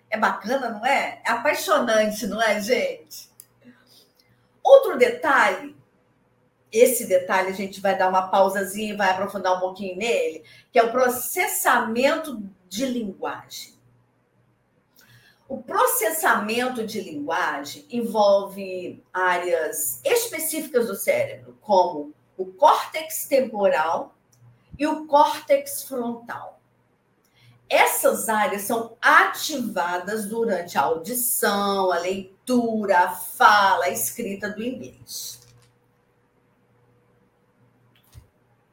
É 0.09 0.17
bacana, 0.17 0.69
não 0.69 0.85
é? 0.85 1.21
É 1.25 1.31
apaixonante, 1.31 2.27
não 2.27 2.41
é, 2.41 2.61
gente? 2.61 3.29
Outro 4.63 4.97
detalhe, 4.97 5.75
esse 6.71 7.07
detalhe 7.07 7.49
a 7.49 7.53
gente 7.53 7.79
vai 7.79 7.97
dar 7.97 8.09
uma 8.09 8.27
pausazinha 8.27 8.93
e 8.93 8.97
vai 8.97 9.09
aprofundar 9.09 9.57
um 9.57 9.59
pouquinho 9.59 9.97
nele, 9.97 10.43
que 10.71 10.79
é 10.79 10.83
o 10.83 10.91
processamento 10.91 12.41
de 12.67 12.85
linguagem. 12.85 13.77
O 15.47 15.63
processamento 15.63 16.85
de 16.85 16.99
linguagem 16.99 17.85
envolve 17.89 19.01
áreas 19.13 20.01
específicas 20.03 20.87
do 20.87 20.95
cérebro, 20.95 21.57
como 21.61 22.13
o 22.35 22.45
córtex 22.45 23.27
temporal 23.27 24.13
e 24.77 24.85
o 24.85 25.07
córtex 25.07 25.83
frontal. 25.83 26.56
Essas 27.69 28.29
áreas 28.29 28.61
são 28.61 28.95
ativadas 29.01 30.25
durante 30.25 30.77
a 30.77 30.83
audição, 30.83 31.91
a 31.91 31.99
leitura, 31.99 32.99
a 32.99 33.11
fala, 33.11 33.85
a 33.85 33.89
escrita 33.89 34.49
do 34.49 34.63
inglês. 34.63 35.41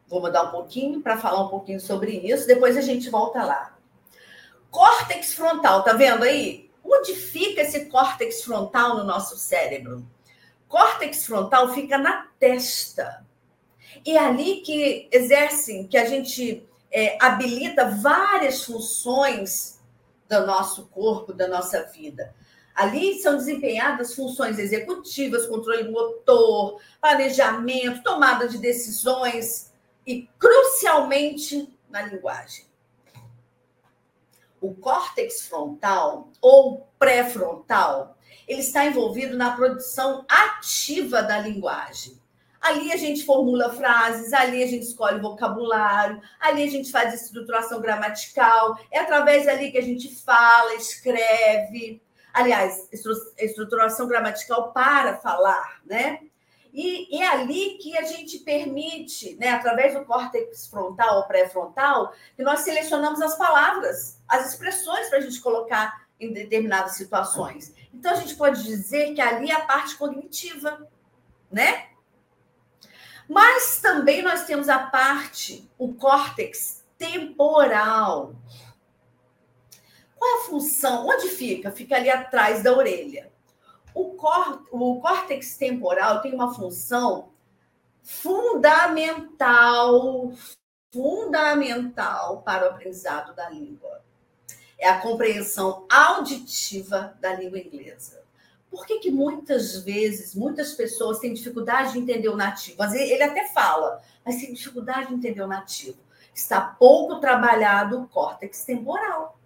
Vou 0.07 0.21
mudar 0.21 0.45
um 0.45 0.51
pouquinho 0.51 1.03
para 1.03 1.19
falar 1.19 1.43
um 1.43 1.49
pouquinho 1.49 1.81
sobre 1.81 2.13
isso, 2.13 2.47
depois 2.47 2.77
a 2.77 2.81
gente 2.81 3.11
volta 3.11 3.43
lá. 3.45 3.77
Córtex 4.71 5.35
frontal, 5.35 5.83
tá 5.83 5.93
vendo 5.93 6.23
aí? 6.23 6.71
Onde 6.85 7.15
fica 7.15 7.63
esse 7.63 7.87
córtex 7.87 8.43
frontal 8.43 8.97
no 8.97 9.05
nosso 9.05 9.37
cérebro? 9.37 10.07
Córtex 10.69 11.25
frontal 11.25 11.73
fica 11.73 11.99
na 11.99 12.29
testa. 12.39 13.25
E 14.05 14.17
é 14.17 14.19
ali 14.19 14.61
que 14.61 15.09
exercem, 15.11 15.87
que 15.87 15.97
a 15.97 16.05
gente 16.05 16.69
é, 16.95 17.19
habilita 17.21 17.91
várias 17.91 18.63
funções 18.63 19.83
do 20.29 20.47
nosso 20.47 20.87
corpo, 20.87 21.33
da 21.33 21.49
nossa 21.49 21.83
vida. 21.83 22.33
Ali 22.73 23.21
são 23.21 23.37
desempenhadas 23.37 24.15
funções 24.15 24.61
executivas, 24.61 25.47
controle 25.47 25.91
motor, 25.91 26.81
planejamento, 27.01 28.03
tomada 28.05 28.49
de 28.49 28.59
decisões 28.59 29.73
e, 30.07 30.29
crucialmente, 30.39 31.69
na 31.91 32.03
linguagem. 32.03 32.65
O 34.61 34.73
córtex 34.75 35.43
frontal 35.49 36.29
ou 36.41 36.89
pré-frontal, 36.97 38.17
ele 38.47 38.61
está 38.61 38.87
envolvido 38.87 39.37
na 39.37 39.55
produção 39.55 40.25
ativa 40.29 41.23
da 41.23 41.39
linguagem. 41.39 42.21
Ali 42.65 42.91
a 42.91 42.97
gente 42.97 43.27
formula 43.27 43.75
frases, 43.75 44.33
ali 44.33 44.63
a 44.63 44.67
gente 44.67 44.85
escolhe 44.85 45.21
vocabulário, 45.21 46.19
ali 46.41 46.65
a 46.65 46.71
gente 46.71 46.91
faz 46.91 47.13
estruturação 47.13 47.79
gramatical, 47.79 48.79
é 48.91 49.01
através 49.01 49.45
dali 49.45 49.71
que 49.71 49.77
a 49.77 49.83
gente 49.83 50.09
fala, 50.25 50.75
escreve. 50.75 52.03
Aliás, 52.33 52.89
estruturação 53.39 54.09
gramatical 54.09 54.73
para 54.73 55.19
falar, 55.19 55.83
né? 55.85 56.21
E 56.73 57.23
é 57.23 57.27
ali 57.27 57.77
que 57.83 57.97
a 57.99 58.03
gente 58.03 58.39
permite, 58.39 59.37
né, 59.37 59.51
através 59.51 59.95
do 59.95 60.05
córtex 60.07 60.67
frontal 60.67 61.19
ou 61.19 61.25
pré-frontal, 61.25 62.13
que 62.35 62.43
nós 62.43 62.61
selecionamos 62.61 63.21
as 63.21 63.37
palavras, 63.37 64.21
as 64.27 64.49
expressões 64.49 65.09
para 65.11 65.19
a 65.19 65.21
gente 65.21 65.41
colocar 65.41 66.05
em 66.19 66.33
determinadas 66.33 66.97
situações. 66.97 67.75
Então, 67.93 68.13
a 68.13 68.17
gente 68.17 68.35
pode 68.35 68.65
dizer 68.65 69.15
que 69.15 69.21
ali 69.21 69.51
é 69.51 69.55
a 69.55 69.67
parte 69.67 69.97
cognitiva, 69.97 70.89
né? 71.53 71.89
Mas 73.29 73.81
também 73.81 74.23
nós 74.23 74.45
temos 74.45 74.69
a 74.69 74.79
parte, 74.79 75.71
o 75.79 75.95
córtex 75.95 76.85
temporal. 76.99 78.35
Qual 80.17 80.31
é 80.31 80.41
a 80.41 80.45
função? 80.45 81.07
Onde 81.07 81.29
fica? 81.29 81.71
Fica 81.71 81.97
ali 81.97 82.11
atrás 82.11 82.63
da 82.63 82.73
orelha. 82.73 83.33
O, 83.95 84.17
o 84.71 85.01
córtex 85.01 85.57
temporal 85.57 86.21
tem 86.21 86.35
uma 86.35 86.53
função 86.55 87.33
fundamental, 88.03 89.53
fundamental 90.93 92.43
para 92.43 92.67
o 92.67 92.71
aprendizado 92.71 93.35
da 93.35 93.49
língua. 93.49 94.03
É 94.79 94.89
a 94.89 95.01
compreensão 95.01 95.87
auditiva 95.91 97.17
da 97.21 97.33
língua 97.35 97.59
inglesa. 97.59 98.24
Por 98.75 98.85
que, 98.87 98.99
que 98.99 99.11
muitas 99.13 99.85
vezes, 99.85 100.35
muitas 100.35 100.73
pessoas 100.73 101.21
têm 101.21 101.33
dificuldade 101.33 101.93
de 101.93 102.01
entender 102.01 102.29
o 102.29 102.37
nativo? 102.37 102.75
Mas 102.81 102.93
ele 102.93 103.23
até 103.23 103.47
fala, 103.47 104.03
mas 104.27 104.41
tem 104.41 104.53
dificuldade 104.53 105.07
de 105.07 105.15
entender 105.15 105.43
o 105.43 105.47
nativo. 105.47 105.97
Está 106.35 106.61
pouco 106.61 107.21
trabalhado 107.21 108.01
o 108.01 108.09
córtex 108.09 108.65
temporal. 108.65 109.39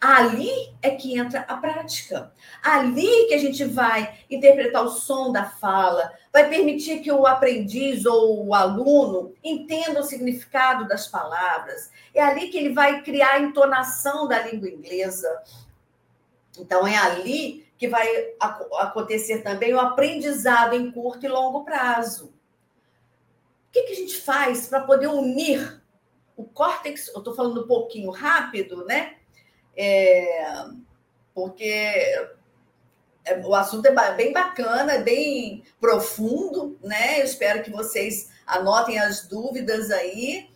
Ali 0.00 0.48
é 0.80 0.90
que 0.92 1.18
entra 1.18 1.40
a 1.40 1.56
prática. 1.56 2.32
Ali 2.62 3.26
que 3.26 3.34
a 3.34 3.38
gente 3.38 3.64
vai 3.64 4.20
interpretar 4.30 4.84
o 4.84 4.90
som 4.90 5.32
da 5.32 5.46
fala, 5.46 6.12
vai 6.32 6.48
permitir 6.48 7.00
que 7.00 7.10
o 7.10 7.26
aprendiz 7.26 8.06
ou 8.06 8.46
o 8.46 8.54
aluno 8.54 9.34
entenda 9.42 9.98
o 9.98 10.04
significado 10.04 10.86
das 10.86 11.08
palavras. 11.08 11.90
É 12.14 12.22
ali 12.22 12.46
que 12.46 12.58
ele 12.58 12.72
vai 12.72 13.02
criar 13.02 13.32
a 13.32 13.40
entonação 13.40 14.28
da 14.28 14.40
língua 14.46 14.70
inglesa. 14.70 15.42
Então, 16.56 16.86
é 16.86 16.96
ali 16.96 17.68
que 17.80 17.88
vai 17.88 18.06
acontecer 18.78 19.42
também 19.42 19.74
o 19.74 19.80
aprendizado 19.80 20.76
em 20.76 20.92
curto 20.92 21.26
e 21.26 21.28
longo 21.28 21.64
prazo. 21.64 22.26
O 22.26 23.72
que, 23.72 23.82
que 23.82 23.92
a 23.94 23.96
gente 23.96 24.20
faz 24.20 24.68
para 24.68 24.82
poder 24.82 25.08
unir 25.08 25.82
o 26.36 26.44
córtex? 26.44 27.08
Eu 27.08 27.18
estou 27.18 27.34
falando 27.34 27.64
um 27.64 27.66
pouquinho 27.66 28.10
rápido, 28.10 28.84
né? 28.84 29.16
é, 29.76 30.66
porque 31.34 31.64
é, 33.24 33.40
o 33.44 33.54
assunto 33.54 33.86
é 33.86 34.14
bem 34.14 34.32
bacana, 34.32 34.92
é 34.92 35.02
bem 35.02 35.64
profundo, 35.80 36.78
né? 36.82 37.20
Eu 37.20 37.24
espero 37.24 37.62
que 37.62 37.70
vocês 37.70 38.30
anotem 38.46 38.98
as 38.98 39.26
dúvidas 39.26 39.90
aí, 39.90 40.50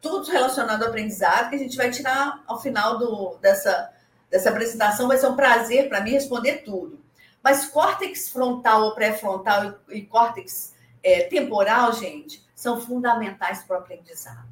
tudo 0.00 0.30
relacionado 0.30 0.82
ao 0.82 0.88
aprendizado, 0.88 1.50
que 1.50 1.56
a 1.56 1.58
gente 1.58 1.76
vai 1.76 1.90
tirar 1.90 2.44
ao 2.46 2.60
final 2.60 2.98
do, 2.98 3.38
dessa, 3.38 3.92
dessa 4.30 4.50
apresentação. 4.50 5.08
Vai 5.08 5.18
ser 5.18 5.26
um 5.26 5.36
prazer 5.36 5.88
para 5.88 6.00
mim 6.00 6.12
responder 6.12 6.58
tudo. 6.58 7.00
Mas 7.42 7.66
córtex 7.66 8.28
frontal 8.28 8.82
ou 8.82 8.94
pré-frontal 8.94 9.74
e, 9.88 10.02
córtex 10.02 10.74
é, 11.02 11.22
temporal, 11.22 11.92
gente, 11.92 12.44
são 12.54 12.80
fundamentais 12.80 13.62
para 13.62 13.78
o 13.78 13.80
aprendizado. 13.80 14.48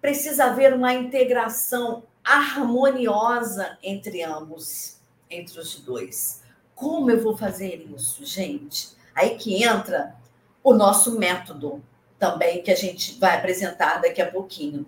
Precisa 0.00 0.46
haver 0.46 0.72
uma 0.72 0.94
integração 0.94 2.04
harmoniosa 2.24 3.78
entre 3.82 4.22
ambos, 4.22 4.98
entre 5.28 5.60
os 5.60 5.78
dois. 5.80 6.42
Como 6.74 7.10
eu 7.10 7.22
vou 7.22 7.36
fazer 7.36 7.86
isso, 7.94 8.24
gente? 8.24 8.96
Aí 9.14 9.36
que 9.36 9.62
entra 9.62 10.16
o 10.62 10.72
nosso 10.72 11.18
método 11.18 11.82
também, 12.18 12.62
que 12.62 12.70
a 12.70 12.76
gente 12.76 13.18
vai 13.18 13.36
apresentar 13.36 14.00
daqui 14.00 14.22
a 14.22 14.30
pouquinho. 14.30 14.86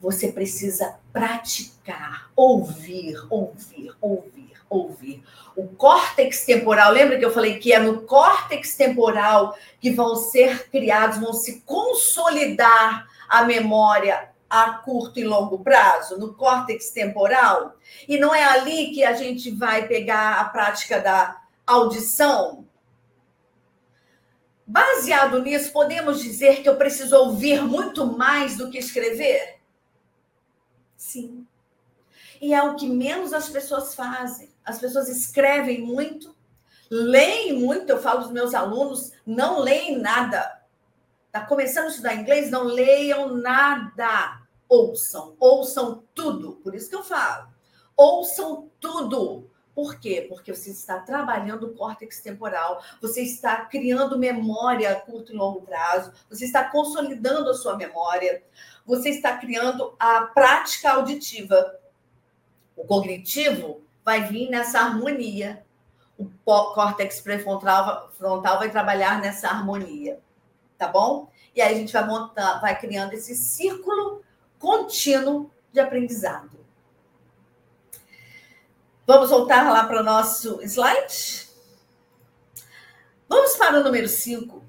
Você 0.00 0.32
precisa 0.32 0.98
praticar, 1.12 2.30
ouvir, 2.36 3.16
ouvir, 3.28 3.92
ouvir, 4.00 4.52
ouvir. 4.70 5.24
O 5.56 5.66
córtex 5.68 6.44
temporal, 6.44 6.92
lembra 6.92 7.18
que 7.18 7.24
eu 7.24 7.32
falei 7.32 7.58
que 7.58 7.72
é 7.72 7.78
no 7.78 8.02
córtex 8.02 8.76
temporal 8.76 9.56
que 9.80 9.90
vão 9.90 10.14
ser 10.14 10.68
criados, 10.70 11.18
vão 11.18 11.32
se 11.32 11.62
consolidar 11.62 13.06
a 13.28 13.42
memória 13.44 14.30
a 14.48 14.72
curto 14.72 15.18
e 15.18 15.24
longo 15.24 15.58
prazo, 15.58 16.18
no 16.18 16.32
córtex 16.32 16.90
temporal, 16.90 17.76
e 18.08 18.16
não 18.18 18.34
é 18.34 18.44
ali 18.44 18.92
que 18.92 19.04
a 19.04 19.12
gente 19.12 19.50
vai 19.50 19.86
pegar 19.86 20.40
a 20.40 20.44
prática 20.44 20.98
da 21.00 21.36
audição. 21.66 22.64
Baseado 24.66 25.42
nisso, 25.42 25.72
podemos 25.72 26.22
dizer 26.22 26.62
que 26.62 26.68
eu 26.68 26.76
preciso 26.76 27.16
ouvir 27.16 27.62
muito 27.62 28.06
mais 28.06 28.56
do 28.56 28.70
que 28.70 28.78
escrever? 28.78 29.57
Sim. 30.98 31.46
E 32.38 32.52
é 32.52 32.62
o 32.62 32.76
que 32.76 32.86
menos 32.86 33.32
as 33.32 33.48
pessoas 33.48 33.94
fazem. 33.94 34.50
As 34.62 34.78
pessoas 34.78 35.08
escrevem 35.08 35.80
muito, 35.80 36.36
leem 36.90 37.54
muito. 37.58 37.88
Eu 37.88 38.02
falo 38.02 38.24
dos 38.24 38.32
meus 38.32 38.52
alunos, 38.52 39.12
não 39.24 39.60
leem 39.60 39.98
nada 39.98 40.58
Está 41.28 41.44
começando 41.44 41.84
a 41.84 41.88
estudar 41.88 42.14
inglês? 42.14 42.50
Não 42.50 42.64
leiam 42.64 43.34
nada. 43.36 44.40
Ouçam, 44.66 45.36
ouçam 45.38 46.02
tudo. 46.14 46.54
Por 46.64 46.74
isso 46.74 46.88
que 46.88 46.96
eu 46.96 47.04
falo. 47.04 47.48
Ouçam 47.94 48.70
tudo. 48.80 49.48
Por 49.74 50.00
quê? 50.00 50.26
Porque 50.28 50.52
você 50.52 50.70
está 50.70 50.98
trabalhando 50.98 51.66
o 51.66 51.74
córtex 51.74 52.20
temporal, 52.20 52.82
você 53.00 53.22
está 53.22 53.66
criando 53.66 54.18
memória 54.18 54.90
a 54.90 54.96
curto 54.96 55.32
e 55.32 55.36
longo 55.36 55.62
prazo, 55.62 56.12
você 56.28 56.46
está 56.46 56.64
consolidando 56.64 57.48
a 57.48 57.54
sua 57.54 57.76
memória, 57.76 58.42
você 58.88 59.10
está 59.10 59.36
criando 59.36 59.94
a 60.00 60.22
prática 60.22 60.90
auditiva. 60.90 61.78
O 62.74 62.84
cognitivo 62.84 63.82
vai 64.04 64.24
vir 64.24 64.50
nessa 64.50 64.80
harmonia. 64.80 65.64
O 66.18 66.24
córtex 66.74 67.20
pré-frontal 67.20 68.10
vai 68.58 68.70
trabalhar 68.70 69.20
nessa 69.20 69.48
harmonia 69.48 70.18
tá 70.78 70.86
bom? 70.86 71.30
E 71.54 71.60
aí 71.60 71.74
a 71.74 71.76
gente 71.76 71.92
vai 71.92 72.06
montar, 72.06 72.60
vai 72.60 72.78
criando 72.78 73.12
esse 73.12 73.34
círculo 73.34 74.22
contínuo 74.58 75.50
de 75.72 75.80
aprendizado. 75.80 76.56
Vamos 79.04 79.28
voltar 79.28 79.70
lá 79.70 79.84
para 79.84 80.00
o 80.00 80.04
nosso 80.04 80.60
slide? 80.62 81.48
Vamos 83.28 83.56
para 83.56 83.80
o 83.80 83.82
número 83.82 84.06
5. 84.08 84.62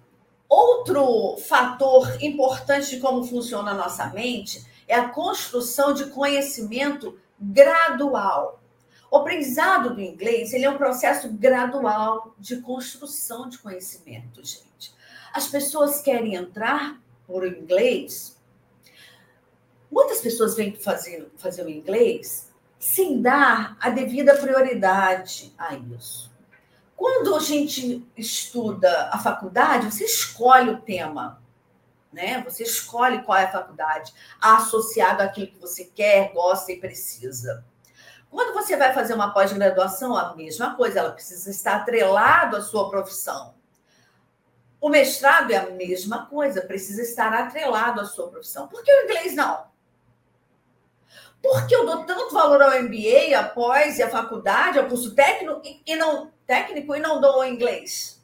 Outro 0.50 1.38
fator 1.48 2.18
importante 2.24 2.90
de 2.90 3.00
como 3.00 3.24
funciona 3.24 3.72
a 3.72 3.76
nossa 3.76 4.08
mente 4.08 4.66
é 4.88 4.96
a 4.96 5.10
construção 5.10 5.94
de 5.94 6.08
conhecimento 6.08 7.20
gradual. 7.40 8.60
O 9.12 9.18
aprendizado 9.18 9.94
do 9.94 10.02
inglês 10.02 10.52
ele 10.52 10.66
é 10.66 10.70
um 10.70 10.78
processo 10.78 11.32
gradual 11.32 12.34
de 12.40 12.62
construção 12.62 13.48
de 13.48 13.60
conhecimento, 13.60 14.44
gente. 14.44 14.92
As 15.32 15.48
pessoas 15.48 16.02
querem 16.02 16.34
entrar 16.34 17.00
por 17.28 17.46
inglês. 17.46 18.36
Muitas 19.92 20.20
pessoas 20.20 20.56
vêm 20.56 20.76
fazer, 20.76 21.32
fazer 21.38 21.64
o 21.64 21.70
inglês 21.70 22.52
sem 22.80 23.22
dar 23.22 23.78
a 23.80 23.90
devida 23.90 24.36
prioridade 24.36 25.54
a 25.58 25.76
isso. 25.76 26.29
Quando 27.00 27.34
a 27.34 27.40
gente 27.40 28.06
estuda 28.18 29.10
a 29.10 29.18
faculdade, 29.18 29.90
você 29.90 30.04
escolhe 30.04 30.70
o 30.70 30.82
tema, 30.82 31.42
né? 32.12 32.44
Você 32.44 32.64
escolhe 32.64 33.24
qual 33.24 33.38
é 33.38 33.46
a 33.46 33.52
faculdade, 33.54 34.14
associado 34.42 35.24
àquilo 35.24 35.48
que 35.48 35.58
você 35.58 35.86
quer, 35.86 36.34
gosta 36.34 36.74
e 36.74 36.78
precisa. 36.78 37.64
Quando 38.30 38.54
você 38.54 38.76
vai 38.76 38.94
fazer 38.94 39.14
uma 39.14 39.34
pós-graduação, 39.34 40.14
a 40.14 40.36
mesma 40.36 40.76
coisa, 40.76 41.00
ela 41.00 41.14
precisa 41.14 41.50
estar 41.50 41.78
atrelado 41.78 42.58
à 42.58 42.62
sua 42.62 42.90
profissão. 42.90 43.54
O 44.82 44.90
mestrado 44.90 45.52
é 45.52 45.56
a 45.56 45.70
mesma 45.70 46.26
coisa, 46.26 46.62
precisa 46.62 47.02
estar 47.02 47.34
atrelado 47.34 48.02
à 48.02 48.06
sua 48.06 48.28
profissão. 48.28 48.68
Por 48.68 48.84
que 48.84 48.92
o 48.92 49.04
inglês 49.06 49.34
não? 49.34 49.68
Por 51.42 51.66
que 51.66 51.74
eu 51.74 51.86
dou 51.86 52.04
tanto 52.04 52.34
valor 52.34 52.62
ao 52.62 52.84
MBA, 52.84 53.40
após 53.40 54.00
e 54.00 54.04
à 54.04 54.10
faculdade, 54.10 54.78
ao 54.78 54.88
curso 54.88 55.16
técnico 55.16 55.62
e 55.64 55.96
não 55.96 56.38
técnico 56.50 56.96
e 56.96 57.00
não 57.00 57.22
dou 57.22 57.42
o 57.42 57.46
inglês? 57.46 58.20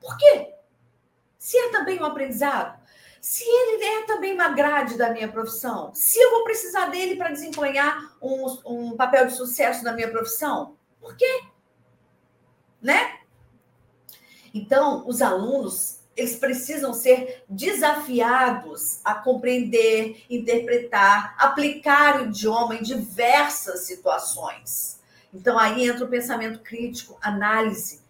Por 0.00 0.16
quê? 0.16 0.54
Se 1.38 1.58
é 1.58 1.70
também 1.70 2.00
um 2.00 2.04
aprendizado, 2.06 2.80
se 3.20 3.44
ele 3.44 3.84
é 3.84 4.02
também 4.06 4.32
uma 4.32 4.48
grade 4.48 4.96
da 4.96 5.10
minha 5.10 5.28
profissão, 5.28 5.94
se 5.94 6.18
eu 6.18 6.30
vou 6.30 6.44
precisar 6.44 6.86
dele 6.86 7.14
para 7.14 7.30
desempenhar 7.30 8.16
um, 8.22 8.46
um 8.64 8.96
papel 8.96 9.26
de 9.26 9.34
sucesso 9.34 9.84
na 9.84 9.92
minha 9.92 10.10
profissão, 10.10 10.78
por 10.98 11.14
quê? 11.14 11.42
Né? 12.80 13.18
Então, 14.54 15.06
os 15.06 15.20
alunos, 15.20 16.00
eles 16.16 16.36
precisam 16.36 16.94
ser 16.94 17.44
desafiados 17.46 19.00
a 19.04 19.14
compreender, 19.14 20.24
interpretar, 20.30 21.36
aplicar 21.38 22.22
o 22.22 22.24
idioma 22.24 22.76
em 22.76 22.82
diversas 22.82 23.80
situações. 23.80 24.95
Então, 25.32 25.58
aí 25.58 25.88
entra 25.88 26.04
o 26.04 26.08
pensamento 26.08 26.60
crítico, 26.60 27.18
análise. 27.20 28.00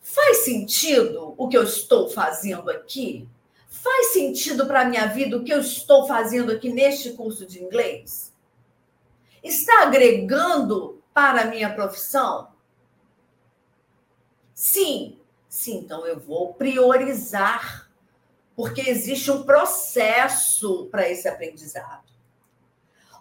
Faz 0.00 0.38
sentido 0.38 1.34
o 1.36 1.48
que 1.48 1.56
eu 1.56 1.62
estou 1.62 2.08
fazendo 2.08 2.70
aqui? 2.70 3.28
Faz 3.68 4.08
sentido 4.08 4.66
para 4.66 4.82
a 4.82 4.84
minha 4.84 5.06
vida 5.06 5.36
o 5.36 5.44
que 5.44 5.52
eu 5.52 5.60
estou 5.60 6.06
fazendo 6.06 6.52
aqui 6.52 6.72
neste 6.72 7.12
curso 7.12 7.46
de 7.46 7.62
inglês? 7.62 8.32
Está 9.42 9.82
agregando 9.82 11.02
para 11.14 11.42
a 11.42 11.46
minha 11.46 11.72
profissão? 11.72 12.48
Sim, 14.54 15.18
Sim, 15.48 15.78
então 15.78 16.06
eu 16.06 16.20
vou 16.20 16.54
priorizar, 16.54 17.90
porque 18.54 18.82
existe 18.82 19.30
um 19.30 19.42
processo 19.42 20.86
para 20.90 21.08
esse 21.08 21.26
aprendizado. 21.26 22.07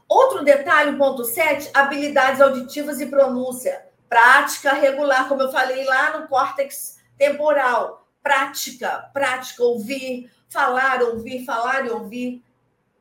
Outro 0.07 0.43
detalhe, 0.43 0.97
ponto 0.97 1.23
7, 1.25 1.69
habilidades 1.73 2.39
auditivas 2.39 3.01
e 3.01 3.07
pronúncia. 3.07 3.85
Prática 4.07 4.71
regular, 4.73 5.27
como 5.27 5.41
eu 5.41 5.51
falei 5.51 5.83
lá 5.83 6.17
no 6.17 6.27
córtex 6.27 6.97
temporal. 7.17 8.05
prática, 8.23 9.09
prática, 9.13 9.63
ouvir, 9.63 10.29
falar, 10.49 11.01
ouvir, 11.01 11.45
falar 11.45 11.85
e 11.85 11.89
ouvir. 11.89 12.43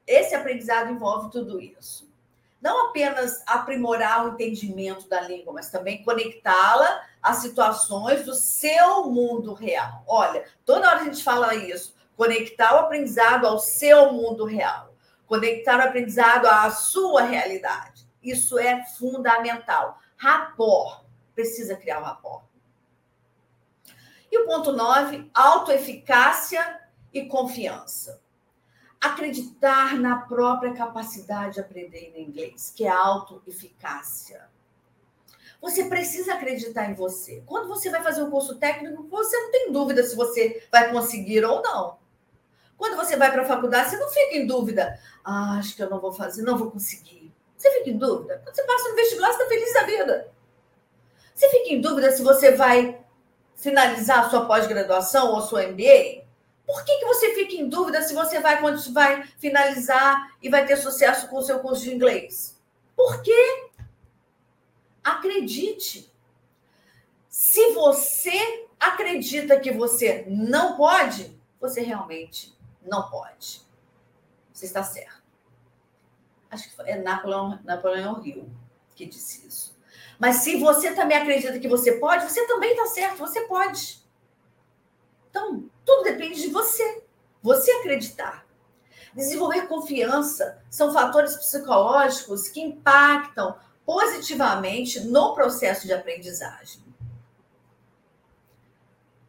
Esse 0.06 0.36
aprendizado 0.36 0.90
envolve 0.90 1.32
tudo 1.32 1.60
isso. 1.60 2.08
Não 2.62 2.88
apenas 2.88 3.42
aprimorar 3.46 4.24
o 4.24 4.34
entendimento 4.34 5.08
da 5.08 5.20
língua, 5.20 5.52
mas 5.52 5.70
também 5.70 6.02
conectá-la 6.02 7.02
às 7.22 7.38
situações 7.38 8.24
do 8.24 8.34
seu 8.34 9.06
mundo 9.10 9.52
real. 9.52 10.04
Olha, 10.06 10.44
toda 10.64 10.88
hora 10.88 11.00
a 11.00 11.04
gente 11.04 11.22
fala 11.22 11.54
isso. 11.54 11.94
Conectar 12.16 12.74
o 12.74 12.78
aprendizado 12.78 13.46
ao 13.46 13.58
seu 13.58 14.12
mundo 14.12 14.44
real. 14.44 14.92
Conectar 15.26 15.78
o 15.78 15.82
aprendizado 15.82 16.46
à 16.46 16.70
sua 16.70 17.22
realidade. 17.22 18.06
Isso 18.22 18.58
é 18.58 18.84
fundamental. 18.84 19.98
Rapport. 20.16 21.04
Precisa 21.34 21.76
criar 21.76 22.00
um 22.00 22.04
rapport. 22.04 22.44
E 24.30 24.38
o 24.38 24.46
ponto 24.46 24.72
9, 24.72 25.30
autoeficácia 25.34 26.80
e 27.12 27.26
confiança. 27.26 28.20
Acreditar 29.00 29.94
na 29.94 30.20
própria 30.22 30.74
capacidade 30.74 31.54
de 31.54 31.60
aprender 31.60 32.18
inglês, 32.18 32.72
que 32.74 32.84
é 32.84 32.90
autoeficácia. 32.90 34.48
Você 35.60 35.84
precisa 35.84 36.34
acreditar 36.34 36.90
em 36.90 36.94
você. 36.94 37.42
Quando 37.46 37.68
você 37.68 37.90
vai 37.90 38.02
fazer 38.02 38.22
um 38.22 38.30
curso 38.30 38.56
técnico, 38.56 39.06
você 39.08 39.36
não 39.36 39.50
tem 39.50 39.72
dúvida 39.72 40.02
se 40.02 40.14
você 40.14 40.66
vai 40.70 40.90
conseguir 40.90 41.44
ou 41.44 41.62
não. 41.62 41.98
Quando 42.76 42.96
você 42.96 43.16
vai 43.16 43.30
para 43.30 43.42
a 43.42 43.46
faculdade, 43.46 43.90
você 43.90 43.96
não 43.96 44.08
fica 44.08 44.36
em 44.36 44.46
dúvida. 44.46 44.98
Ah, 45.24 45.56
acho 45.58 45.74
que 45.74 45.82
eu 45.82 45.88
não 45.88 46.00
vou 46.00 46.12
fazer, 46.12 46.42
não 46.42 46.58
vou 46.58 46.70
conseguir. 46.70 47.32
Você 47.56 47.70
fica 47.78 47.90
em 47.90 47.98
dúvida. 47.98 48.40
Quando 48.44 48.54
você 48.54 48.62
passa 48.64 48.88
no 48.88 48.96
vestibular, 48.96 49.32
você 49.32 49.42
está 49.42 49.48
feliz 49.48 49.72
da 49.72 49.82
vida. 49.84 50.32
Você 51.34 51.48
fica 51.50 51.72
em 51.72 51.80
dúvida 51.80 52.12
se 52.12 52.22
você 52.22 52.52
vai 52.52 53.00
finalizar 53.54 54.26
a 54.26 54.30
sua 54.30 54.46
pós-graduação 54.46 55.32
ou 55.32 55.40
sua 55.40 55.66
MBA? 55.66 56.24
Por 56.66 56.84
que, 56.84 56.98
que 56.98 57.04
você 57.06 57.34
fica 57.34 57.54
em 57.54 57.68
dúvida 57.68 58.02
se 58.02 58.12
você 58.12 58.40
vai, 58.40 58.60
quando 58.60 58.78
vai 58.92 59.24
finalizar 59.38 60.36
e 60.42 60.48
vai 60.48 60.66
ter 60.66 60.76
sucesso 60.76 61.28
com 61.28 61.36
o 61.36 61.42
seu 61.42 61.60
curso 61.60 61.82
de 61.82 61.94
inglês? 61.94 62.60
Por 62.94 63.22
quê? 63.22 63.68
Acredite. 65.02 66.12
Se 67.28 67.72
você 67.72 68.66
acredita 68.80 69.60
que 69.60 69.70
você 69.70 70.24
não 70.26 70.76
pode, 70.76 71.38
você 71.60 71.80
realmente 71.80 72.55
não 72.86 73.08
pode. 73.10 73.62
Você 74.52 74.66
está 74.66 74.82
certo. 74.82 75.22
Acho 76.50 76.74
que 76.74 76.82
é 76.82 76.96
Napoleão, 77.00 77.58
Napoleão 77.64 78.24
Hill 78.24 78.48
que 78.96 79.06
disse 79.06 79.46
isso. 79.46 79.76
Mas 80.18 80.36
se 80.36 80.58
você 80.58 80.94
também 80.94 81.18
acredita 81.18 81.58
que 81.58 81.68
você 81.68 81.92
pode, 81.92 82.24
você 82.24 82.46
também 82.46 82.70
está 82.70 82.86
certo, 82.86 83.18
você 83.18 83.42
pode. 83.42 84.02
Então, 85.30 85.68
tudo 85.84 86.04
depende 86.04 86.40
de 86.40 86.48
você. 86.48 87.04
Você 87.42 87.70
acreditar. 87.72 88.46
Desenvolver 89.14 89.68
confiança 89.68 90.62
são 90.70 90.92
fatores 90.92 91.36
psicológicos 91.36 92.48
que 92.48 92.60
impactam 92.60 93.56
positivamente 93.84 95.00
no 95.00 95.34
processo 95.34 95.86
de 95.86 95.92
aprendizagem. 95.92 96.82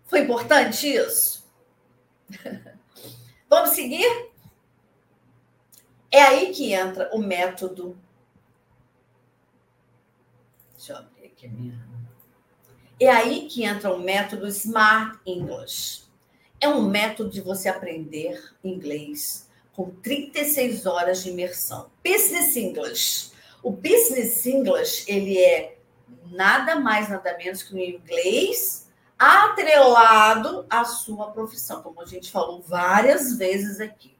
Foi 0.05 0.21
importante 0.21 0.87
isso? 0.87 1.45
Vamos 3.49 3.71
seguir? 3.71 4.31
É 6.11 6.21
aí 6.21 6.53
que 6.53 6.73
entra 6.73 7.09
o 7.13 7.19
método 7.19 7.97
Deixa 10.77 10.93
eu 10.93 10.97
abrir 10.97 11.25
aqui 11.25 11.47
minha. 11.47 11.87
É 12.99 13.09
aí 13.09 13.47
que 13.47 13.63
entra 13.63 13.93
o 13.93 13.99
método 13.99 14.47
Smart 14.47 15.19
English. 15.25 16.03
É 16.61 16.69
um 16.69 16.83
método 16.83 17.29
de 17.29 17.41
você 17.41 17.67
aprender 17.67 18.53
inglês 18.63 19.49
com 19.73 19.89
36 19.89 20.85
horas 20.85 21.23
de 21.23 21.29
imersão. 21.29 21.91
Business 22.03 22.55
English. 22.55 23.31
O 23.61 23.71
Business 23.71 24.45
English, 24.45 25.03
ele 25.07 25.37
é 25.37 25.77
nada 26.31 26.79
mais, 26.79 27.09
nada 27.09 27.37
menos 27.37 27.63
que 27.63 27.73
o 27.73 27.79
inglês 27.79 28.86
atrelado 29.17 30.65
à 30.69 30.85
sua 30.85 31.31
profissão, 31.31 31.81
como 31.81 32.01
a 32.01 32.05
gente 32.05 32.31
falou 32.31 32.61
várias 32.61 33.37
vezes 33.37 33.79
aqui. 33.79 34.15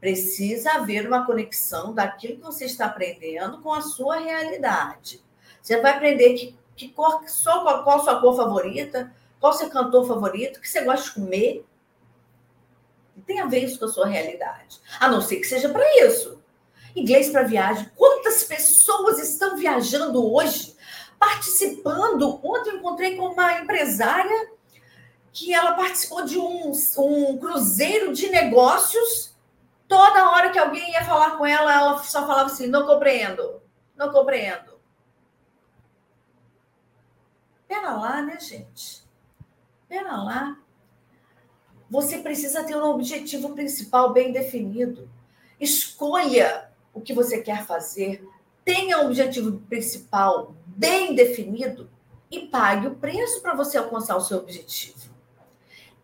Precisa 0.00 0.72
haver 0.72 1.06
uma 1.06 1.26
conexão 1.26 1.92
daquilo 1.92 2.36
que 2.36 2.42
você 2.42 2.64
está 2.64 2.86
aprendendo 2.86 3.60
com 3.60 3.72
a 3.72 3.82
sua 3.82 4.16
realidade. 4.16 5.22
Você 5.60 5.78
vai 5.80 5.92
aprender 5.92 6.34
que, 6.34 6.58
que 6.74 6.88
cor, 6.88 7.22
só, 7.28 7.62
qual, 7.62 7.84
qual 7.84 8.02
sua 8.02 8.20
cor 8.20 8.34
favorita, 8.34 9.14
qual 9.38 9.52
seu 9.52 9.68
cantor 9.68 10.06
favorito, 10.06 10.56
o 10.56 10.60
que 10.60 10.68
você 10.68 10.82
gosta 10.82 11.06
de 11.06 11.14
comer. 11.14 11.66
Tem 13.26 13.40
a 13.40 13.46
ver 13.46 13.64
isso 13.64 13.78
com 13.78 13.84
a 13.84 13.88
sua 13.88 14.06
realidade. 14.06 14.80
A 14.98 15.08
não 15.08 15.20
ser 15.20 15.36
que 15.36 15.46
seja 15.46 15.68
para 15.68 15.84
isso. 16.06 16.40
Inglês 16.96 17.30
para 17.30 17.42
viagem. 17.42 17.90
Quantas 17.94 18.44
pessoas 18.44 19.18
estão 19.18 19.56
viajando 19.56 20.32
hoje, 20.32 20.74
participando? 21.20 22.40
Ontem 22.42 22.76
encontrei 22.76 23.14
com 23.14 23.26
uma 23.26 23.60
empresária 23.60 24.50
que 25.30 25.52
ela 25.52 25.74
participou 25.74 26.24
de 26.24 26.38
um, 26.38 26.72
um 26.98 27.38
cruzeiro 27.38 28.14
de 28.14 28.30
negócios. 28.30 29.36
Toda 29.86 30.30
hora 30.30 30.50
que 30.50 30.58
alguém 30.58 30.92
ia 30.92 31.04
falar 31.04 31.36
com 31.36 31.44
ela, 31.44 31.72
ela 31.72 32.02
só 32.02 32.26
falava 32.26 32.46
assim: 32.46 32.66
não 32.66 32.86
compreendo, 32.86 33.60
não 33.94 34.10
compreendo. 34.10 34.80
Pera 37.68 37.92
lá, 37.92 38.22
né, 38.22 38.40
gente? 38.40 39.02
Pera 39.88 40.16
lá. 40.16 40.56
Você 41.90 42.18
precisa 42.18 42.64
ter 42.64 42.76
um 42.76 42.84
objetivo 42.84 43.50
principal 43.50 44.12
bem 44.12 44.32
definido. 44.32 45.10
Escolha 45.60 46.70
o 46.94 47.00
que 47.00 47.12
você 47.12 47.42
quer 47.42 47.66
fazer, 47.66 48.26
tenha 48.64 48.98
um 48.98 49.06
objetivo 49.06 49.58
principal 49.68 50.54
bem 50.80 51.14
definido 51.14 51.90
e 52.30 52.46
pague 52.46 52.86
o 52.86 52.94
preço 52.94 53.42
para 53.42 53.54
você 53.54 53.76
alcançar 53.76 54.16
o 54.16 54.20
seu 54.22 54.38
objetivo. 54.38 55.10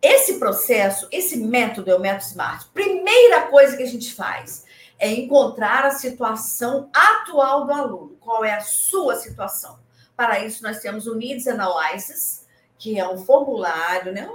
Esse 0.02 0.38
processo, 0.38 1.08
esse 1.10 1.38
método 1.38 1.90
é 1.90 1.96
o 1.96 2.00
método 2.00 2.24
SMART. 2.24 2.68
Primeira 2.74 3.46
coisa 3.46 3.74
que 3.74 3.82
a 3.82 3.88
gente 3.88 4.12
faz 4.12 4.66
é 4.98 5.10
encontrar 5.10 5.86
a 5.86 5.92
situação 5.92 6.90
atual 6.92 7.64
do 7.64 7.72
aluno. 7.72 8.16
Qual 8.20 8.44
é 8.44 8.52
a 8.52 8.60
sua 8.60 9.16
situação? 9.16 9.78
Para 10.14 10.40
isso, 10.40 10.62
nós 10.62 10.80
temos 10.80 11.06
o 11.06 11.14
Needs 11.14 11.46
Analysis, 11.46 12.46
que 12.78 13.00
é 13.00 13.08
um 13.08 13.16
formulário, 13.16 14.12
né? 14.12 14.28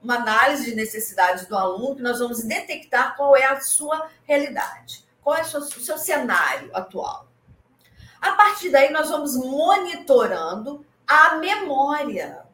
uma 0.00 0.14
análise 0.14 0.66
de 0.66 0.76
necessidades 0.76 1.46
do 1.48 1.56
aluno, 1.56 1.96
que 1.96 2.02
nós 2.02 2.20
vamos 2.20 2.44
detectar 2.44 3.16
qual 3.16 3.34
é 3.36 3.46
a 3.46 3.60
sua 3.60 4.08
realidade, 4.22 5.04
qual 5.22 5.36
é 5.36 5.42
o 5.42 5.44
seu 5.44 5.98
cenário 5.98 6.70
atual. 6.72 7.26
A 8.20 8.32
partir 8.32 8.70
daí, 8.70 8.90
nós 8.92 9.08
vamos 9.08 9.36
monitorando 9.36 10.84
a 11.06 11.36
memória. 11.36 12.44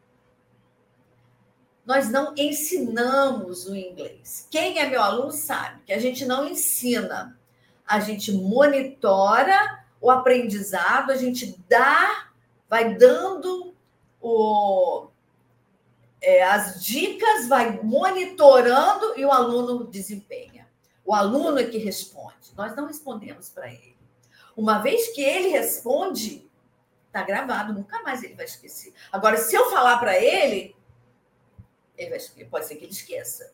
Nós 1.85 2.09
não 2.09 2.33
ensinamos 2.37 3.67
o 3.67 3.75
inglês. 3.75 4.47
Quem 4.49 4.79
é 4.79 4.87
meu 4.87 5.01
aluno 5.01 5.31
sabe 5.31 5.81
que 5.85 5.93
a 5.93 5.99
gente 5.99 6.25
não 6.25 6.47
ensina, 6.47 7.37
a 7.85 7.99
gente 7.99 8.31
monitora 8.31 9.83
o 9.99 10.09
aprendizado, 10.09 11.11
a 11.11 11.15
gente 11.15 11.57
dá 11.67 12.29
vai 12.73 12.95
dando 12.95 13.71
o, 14.19 15.07
é, 16.19 16.43
as 16.43 16.83
dicas, 16.83 17.47
vai 17.47 17.79
monitorando 17.83 19.13
e 19.15 19.23
o 19.23 19.31
aluno 19.31 19.85
desempenha. 19.85 20.67
O 21.05 21.13
aluno 21.13 21.59
é 21.59 21.65
que 21.65 21.77
responde. 21.77 22.51
Nós 22.57 22.75
não 22.75 22.87
respondemos 22.87 23.49
para 23.49 23.67
ele. 23.71 23.92
Uma 24.55 24.79
vez 24.79 25.09
que 25.09 25.21
ele 25.21 25.49
responde, 25.49 26.49
está 27.07 27.23
gravado, 27.23 27.73
nunca 27.73 28.01
mais 28.03 28.23
ele 28.23 28.35
vai 28.35 28.45
esquecer. 28.45 28.93
Agora, 29.11 29.37
se 29.37 29.55
eu 29.55 29.69
falar 29.69 29.97
para 29.97 30.17
ele, 30.17 30.75
ele 31.97 32.09
vai, 32.09 32.45
pode 32.45 32.65
ser 32.65 32.75
que 32.75 32.85
ele 32.85 32.91
esqueça. 32.91 33.53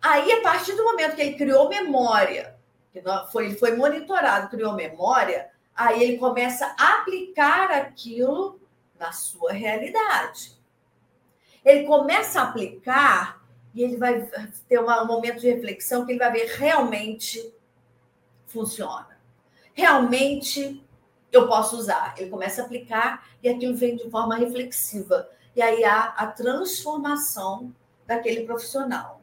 Aí, 0.00 0.32
a 0.32 0.42
partir 0.42 0.74
do 0.74 0.84
momento 0.84 1.16
que 1.16 1.22
ele 1.22 1.36
criou 1.36 1.68
memória, 1.68 2.56
que 2.92 3.02
foi, 3.30 3.46
ele 3.46 3.56
foi 3.56 3.76
monitorado, 3.76 4.48
criou 4.48 4.72
memória, 4.74 5.50
aí 5.74 6.02
ele 6.02 6.18
começa 6.18 6.74
a 6.78 7.00
aplicar 7.00 7.70
aquilo 7.70 8.60
na 8.98 9.12
sua 9.12 9.52
realidade. 9.52 10.56
Ele 11.64 11.84
começa 11.84 12.40
a 12.40 12.44
aplicar 12.44 13.42
e 13.74 13.82
ele 13.82 13.96
vai 13.96 14.28
ter 14.68 14.80
um 14.80 15.06
momento 15.06 15.40
de 15.40 15.50
reflexão 15.50 16.04
que 16.06 16.12
ele 16.12 16.18
vai 16.18 16.32
ver 16.32 16.46
realmente 16.46 17.52
funciona. 18.46 19.17
Realmente 19.78 20.84
eu 21.30 21.46
posso 21.46 21.76
usar. 21.76 22.12
Ele 22.18 22.28
começa 22.28 22.60
a 22.60 22.64
aplicar 22.64 23.28
e 23.40 23.48
aquilo 23.48 23.76
vem 23.76 23.94
de 23.94 24.10
forma 24.10 24.34
reflexiva. 24.34 25.30
E 25.54 25.62
aí 25.62 25.84
há 25.84 26.14
a 26.16 26.26
transformação 26.26 27.72
daquele 28.04 28.44
profissional. 28.44 29.22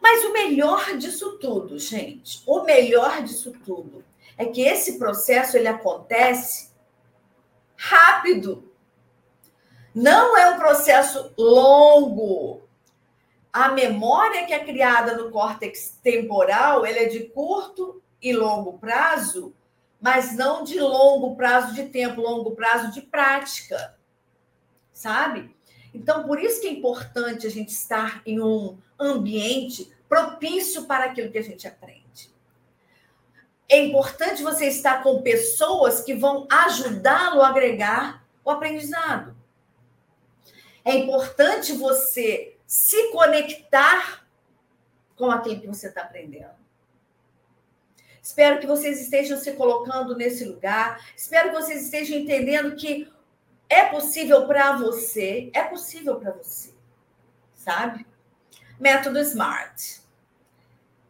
Mas 0.00 0.24
o 0.24 0.32
melhor 0.32 0.96
disso 0.96 1.38
tudo, 1.38 1.78
gente, 1.78 2.42
o 2.46 2.62
melhor 2.62 3.22
disso 3.22 3.52
tudo 3.62 4.02
é 4.38 4.46
que 4.46 4.62
esse 4.62 4.98
processo 4.98 5.58
ele 5.58 5.68
acontece 5.68 6.70
rápido. 7.76 8.72
Não 9.94 10.38
é 10.38 10.48
um 10.52 10.58
processo 10.58 11.34
longo. 11.36 12.62
A 13.52 13.68
memória 13.68 14.46
que 14.46 14.54
é 14.54 14.64
criada 14.64 15.18
no 15.18 15.30
córtex 15.30 15.98
temporal, 16.02 16.86
ela 16.86 17.00
é 17.00 17.04
de 17.08 17.24
curto 17.24 17.99
e 18.22 18.32
longo 18.32 18.78
prazo, 18.78 19.54
mas 20.00 20.36
não 20.36 20.64
de 20.64 20.80
longo 20.80 21.36
prazo 21.36 21.74
de 21.74 21.84
tempo, 21.88 22.20
longo 22.20 22.52
prazo 22.52 22.90
de 22.92 23.02
prática. 23.02 23.96
Sabe? 24.92 25.54
Então, 25.94 26.24
por 26.24 26.40
isso 26.40 26.60
que 26.60 26.68
é 26.68 26.72
importante 26.72 27.46
a 27.46 27.50
gente 27.50 27.70
estar 27.70 28.22
em 28.24 28.40
um 28.40 28.78
ambiente 28.98 29.90
propício 30.08 30.86
para 30.86 31.06
aquilo 31.06 31.30
que 31.30 31.38
a 31.38 31.42
gente 31.42 31.66
aprende. 31.66 32.30
É 33.68 33.84
importante 33.84 34.42
você 34.42 34.66
estar 34.66 35.02
com 35.02 35.22
pessoas 35.22 36.00
que 36.00 36.14
vão 36.14 36.46
ajudá-lo 36.50 37.40
a 37.40 37.48
agregar 37.48 38.26
o 38.44 38.50
aprendizado. 38.50 39.36
É 40.84 40.94
importante 40.96 41.72
você 41.72 42.56
se 42.66 43.10
conectar 43.12 44.26
com 45.16 45.30
aquilo 45.30 45.60
que 45.60 45.66
você 45.66 45.88
está 45.88 46.02
aprendendo. 46.02 46.59
Espero 48.30 48.60
que 48.60 48.66
vocês 48.66 49.00
estejam 49.00 49.36
se 49.36 49.54
colocando 49.54 50.16
nesse 50.16 50.44
lugar. 50.44 51.04
Espero 51.16 51.48
que 51.48 51.56
vocês 51.56 51.82
estejam 51.82 52.16
entendendo 52.16 52.76
que 52.76 53.10
é 53.68 53.86
possível 53.86 54.46
para 54.46 54.76
você, 54.76 55.50
é 55.52 55.64
possível 55.64 56.14
para 56.14 56.30
você, 56.30 56.70
sabe? 57.56 58.06
Método 58.78 59.18
SMART. 59.18 59.98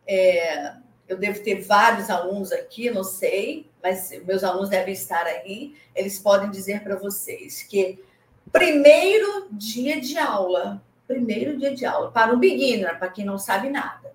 É, 0.06 0.72
eu 1.06 1.18
devo 1.18 1.42
ter 1.42 1.60
vários 1.60 2.08
alunos 2.08 2.52
aqui, 2.52 2.90
não 2.90 3.04
sei, 3.04 3.70
mas 3.82 4.10
meus 4.24 4.42
alunos 4.42 4.70
devem 4.70 4.94
estar 4.94 5.26
aí. 5.26 5.76
Eles 5.94 6.18
podem 6.18 6.50
dizer 6.50 6.82
para 6.82 6.96
vocês 6.96 7.62
que 7.62 8.02
primeiro 8.50 9.46
dia 9.52 10.00
de 10.00 10.16
aula, 10.16 10.82
primeiro 11.06 11.58
dia 11.58 11.74
de 11.74 11.84
aula, 11.84 12.10
para 12.10 12.32
um 12.32 12.38
beginner, 12.38 12.98
para 12.98 13.10
quem 13.10 13.26
não 13.26 13.36
sabe 13.36 13.68
nada, 13.68 14.10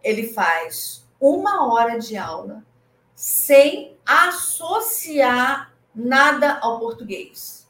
ele 0.00 0.28
faz 0.28 1.04
uma 1.20 1.66
hora 1.72 1.98
de 1.98 2.16
aula 2.16 2.64
sem 3.14 3.96
associar 4.04 5.72
nada 5.94 6.58
ao 6.60 6.78
português. 6.78 7.66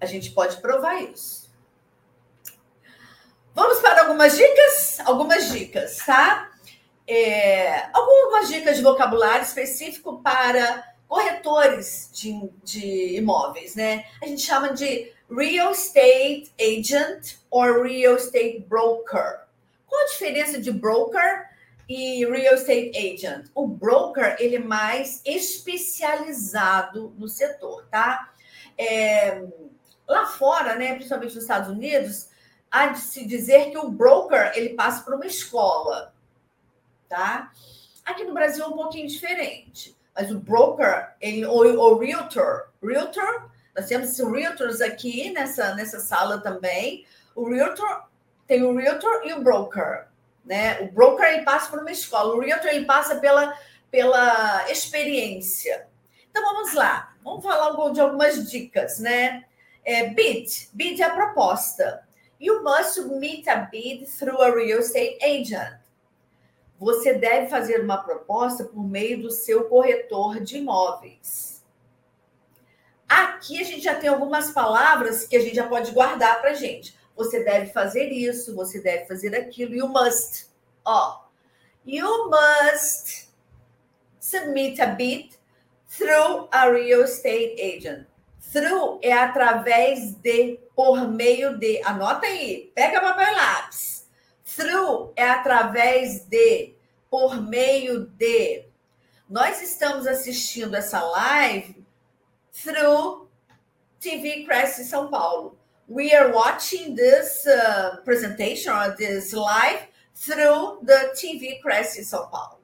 A 0.00 0.06
gente 0.06 0.30
pode 0.32 0.58
provar 0.58 1.02
isso. 1.02 1.50
Vamos 3.54 3.78
para 3.78 4.02
algumas 4.02 4.36
dicas? 4.36 5.00
Algumas 5.04 5.50
dicas, 5.50 5.96
tá? 5.98 6.50
É, 7.06 7.88
algumas 7.92 8.48
dicas 8.48 8.76
de 8.76 8.82
vocabulário 8.82 9.44
específico 9.44 10.20
para 10.22 10.84
corretores 11.08 12.10
de, 12.12 12.50
de 12.62 13.16
imóveis, 13.16 13.74
né? 13.74 14.04
A 14.20 14.26
gente 14.26 14.42
chama 14.42 14.72
de 14.72 15.12
real 15.30 15.72
estate 15.72 16.52
agent 16.60 17.36
or 17.50 17.82
real 17.82 18.16
estate 18.16 18.64
broker. 18.68 19.44
Qual 19.86 20.02
a 20.02 20.06
diferença 20.06 20.60
de 20.60 20.72
broker 20.72 21.48
e 21.88 22.24
real 22.24 22.54
estate 22.54 22.92
agent? 22.96 23.50
O 23.54 23.66
broker 23.66 24.36
ele 24.38 24.56
é 24.56 24.60
mais 24.60 25.20
especializado 25.24 27.14
no 27.18 27.28
setor, 27.28 27.86
tá? 27.90 28.32
É, 28.76 29.42
lá 30.06 30.26
fora, 30.26 30.76
né, 30.76 30.94
principalmente 30.94 31.34
nos 31.34 31.44
Estados 31.44 31.70
Unidos, 31.70 32.28
há 32.70 32.88
de 32.88 32.98
se 32.98 33.26
dizer 33.26 33.70
que 33.70 33.78
o 33.78 33.90
broker 33.90 34.52
ele 34.54 34.70
passa 34.70 35.02
por 35.02 35.14
uma 35.14 35.26
escola, 35.26 36.12
tá? 37.08 37.52
Aqui 38.04 38.24
no 38.24 38.34
Brasil 38.34 38.64
é 38.64 38.68
um 38.68 38.76
pouquinho 38.76 39.08
diferente. 39.08 39.96
Mas 40.14 40.30
o 40.30 40.38
broker, 40.38 41.14
ele, 41.20 41.44
ou 41.44 41.64
o 41.64 41.98
realtor, 41.98 42.68
realtor, 42.82 43.50
nós 43.74 43.86
temos 43.86 44.16
realtors 44.18 44.80
aqui 44.80 45.30
nessa, 45.30 45.74
nessa 45.74 45.98
sala 45.98 46.38
também. 46.38 47.04
O 47.34 47.48
realtor 47.48 48.04
tem 48.46 48.62
o 48.62 48.76
realtor 48.76 49.22
e 49.24 49.32
o 49.32 49.42
broker, 49.42 50.06
né? 50.44 50.80
O 50.80 50.92
broker 50.92 51.26
ele 51.26 51.42
passa 51.42 51.70
por 51.70 51.80
uma 51.80 51.90
escola, 51.90 52.34
o 52.34 52.40
realtor 52.40 52.70
ele 52.70 52.84
passa 52.84 53.16
pela, 53.16 53.56
pela 53.90 54.70
experiência. 54.70 55.88
Então 56.30 56.42
vamos 56.42 56.74
lá, 56.74 57.14
vamos 57.22 57.42
falar 57.42 57.90
de 57.92 58.00
algumas 58.00 58.50
dicas, 58.50 58.98
né? 58.98 59.44
É, 59.84 60.08
bid, 60.08 60.68
bid 60.72 61.02
é 61.02 61.04
a 61.04 61.14
proposta. 61.14 62.06
You 62.40 62.62
must 62.62 62.94
submit 62.94 63.48
a 63.48 63.56
bid 63.56 64.06
through 64.06 64.40
a 64.42 64.50
real 64.50 64.80
estate 64.80 65.18
agent 65.22 65.84
você 66.78 67.14
deve 67.14 67.48
fazer 67.48 67.80
uma 67.80 67.98
proposta 67.98 68.64
por 68.64 68.82
meio 68.84 69.22
do 69.22 69.30
seu 69.30 69.68
corretor 69.68 70.40
de 70.40 70.58
imóveis. 70.58 71.64
Aqui 73.08 73.60
a 73.60 73.64
gente 73.64 73.82
já 73.82 73.94
tem 73.94 74.10
algumas 74.10 74.50
palavras 74.50 75.26
que 75.26 75.36
a 75.36 75.40
gente 75.40 75.54
já 75.54 75.66
pode 75.66 75.92
guardar 75.92 76.40
para 76.40 76.54
gente. 76.54 76.94
Você 77.16 77.44
deve 77.44 77.72
fazer 77.72 78.10
isso, 78.10 78.54
você 78.54 78.80
deve 78.80 79.06
fazer 79.06 79.34
aquilo, 79.34 79.74
you 79.74 79.88
must. 79.88 80.46
Ó, 80.84 81.24
you 81.86 82.30
must 82.30 83.28
submit 84.18 84.80
a 84.80 84.86
bid 84.86 85.38
through 85.88 86.48
a 86.50 86.70
real 86.70 87.02
estate 87.02 87.56
agent. 87.60 88.06
Through 88.52 89.00
é 89.02 89.12
através 89.12 90.14
de, 90.16 90.60
por 90.76 91.08
meio 91.08 91.58
de. 91.58 91.80
Anota 91.84 92.26
aí, 92.26 92.70
pega 92.74 93.00
papel 93.00 93.28
e 93.28 93.34
lápis. 93.34 94.08
Through 94.56 95.12
é 95.16 95.28
através 95.28 96.24
de, 96.26 96.74
por 97.10 97.40
meio 97.40 98.06
de. 98.06 98.66
Nós 99.28 99.62
estamos 99.62 100.06
assistindo 100.06 100.76
essa 100.76 101.00
live 101.02 101.84
through 102.62 103.28
TV 103.98 104.44
Crest 104.44 104.84
São 104.84 105.08
Paulo. 105.10 105.58
We 105.86 106.14
are 106.14 106.32
watching 106.32 106.94
this 106.94 107.46
uh, 107.46 107.96
presentation 108.04 108.72
or 108.72 108.96
this 108.96 109.34
live 109.34 109.86
through 110.14 110.78
the 110.82 111.12
TV 111.14 111.60
Crest 111.60 111.98
São 112.00 112.30
Paulo. 112.30 112.60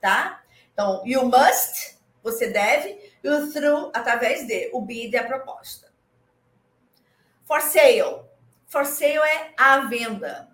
Tá? 0.00 0.40
Então, 0.72 1.02
you 1.06 1.24
must, 1.24 1.96
você 2.22 2.50
deve, 2.50 2.98
o 3.24 3.50
through, 3.50 3.90
através 3.94 4.46
de, 4.46 4.70
o 4.74 4.82
bid 4.82 5.16
é 5.16 5.20
a 5.20 5.26
proposta. 5.26 5.88
For 7.44 7.62
sale. 7.62 8.24
For 8.66 8.84
sale 8.84 9.26
é 9.26 9.54
a 9.56 9.86
venda. 9.86 10.50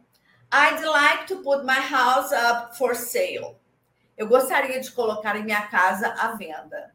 I'd 0.52 0.84
like 0.84 1.26
to 1.26 1.42
put 1.42 1.64
my 1.64 1.80
house 1.80 2.30
up 2.30 2.78
for 2.78 2.94
sale. 2.94 3.56
Eu 4.16 4.28
gostaria 4.28 4.80
de 4.80 4.92
colocar 4.92 5.34
em 5.37 5.42
minha 5.42 5.66
casa 5.66 6.14
à 6.16 6.37
venda. 6.37 6.94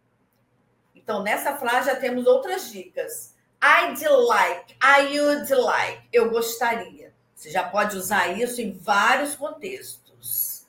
Então, 0.95 1.21
nessa 1.21 1.57
frase 1.57 1.89
já 1.89 1.97
temos 1.97 2.25
outras 2.25 2.71
dicas. 2.71 3.35
I'd 3.61 4.01
like, 4.01 4.75
I 4.81 5.19
would 5.19 5.49
like, 5.49 6.01
eu 6.13 6.29
gostaria. 6.29 7.13
Você 7.35 7.51
já 7.51 7.63
pode 7.63 7.97
usar 7.97 8.37
isso 8.37 8.61
em 8.61 8.71
vários 8.71 9.35
contextos. 9.35 10.65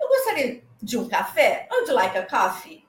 Eu 0.00 0.08
gostaria 0.08 0.62
de 0.82 0.98
um 0.98 1.08
café. 1.08 1.68
I'd 1.72 1.90
like 1.92 2.18
a 2.18 2.26
coffee. 2.26 2.86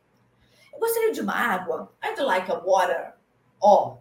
Eu 0.71 0.79
gostaria 0.79 1.11
de 1.11 1.21
uma 1.21 1.33
água. 1.33 1.91
I'd 2.03 2.19
like 2.21 2.51
a 2.51 2.59
water. 2.59 3.13
Ó, 3.61 3.97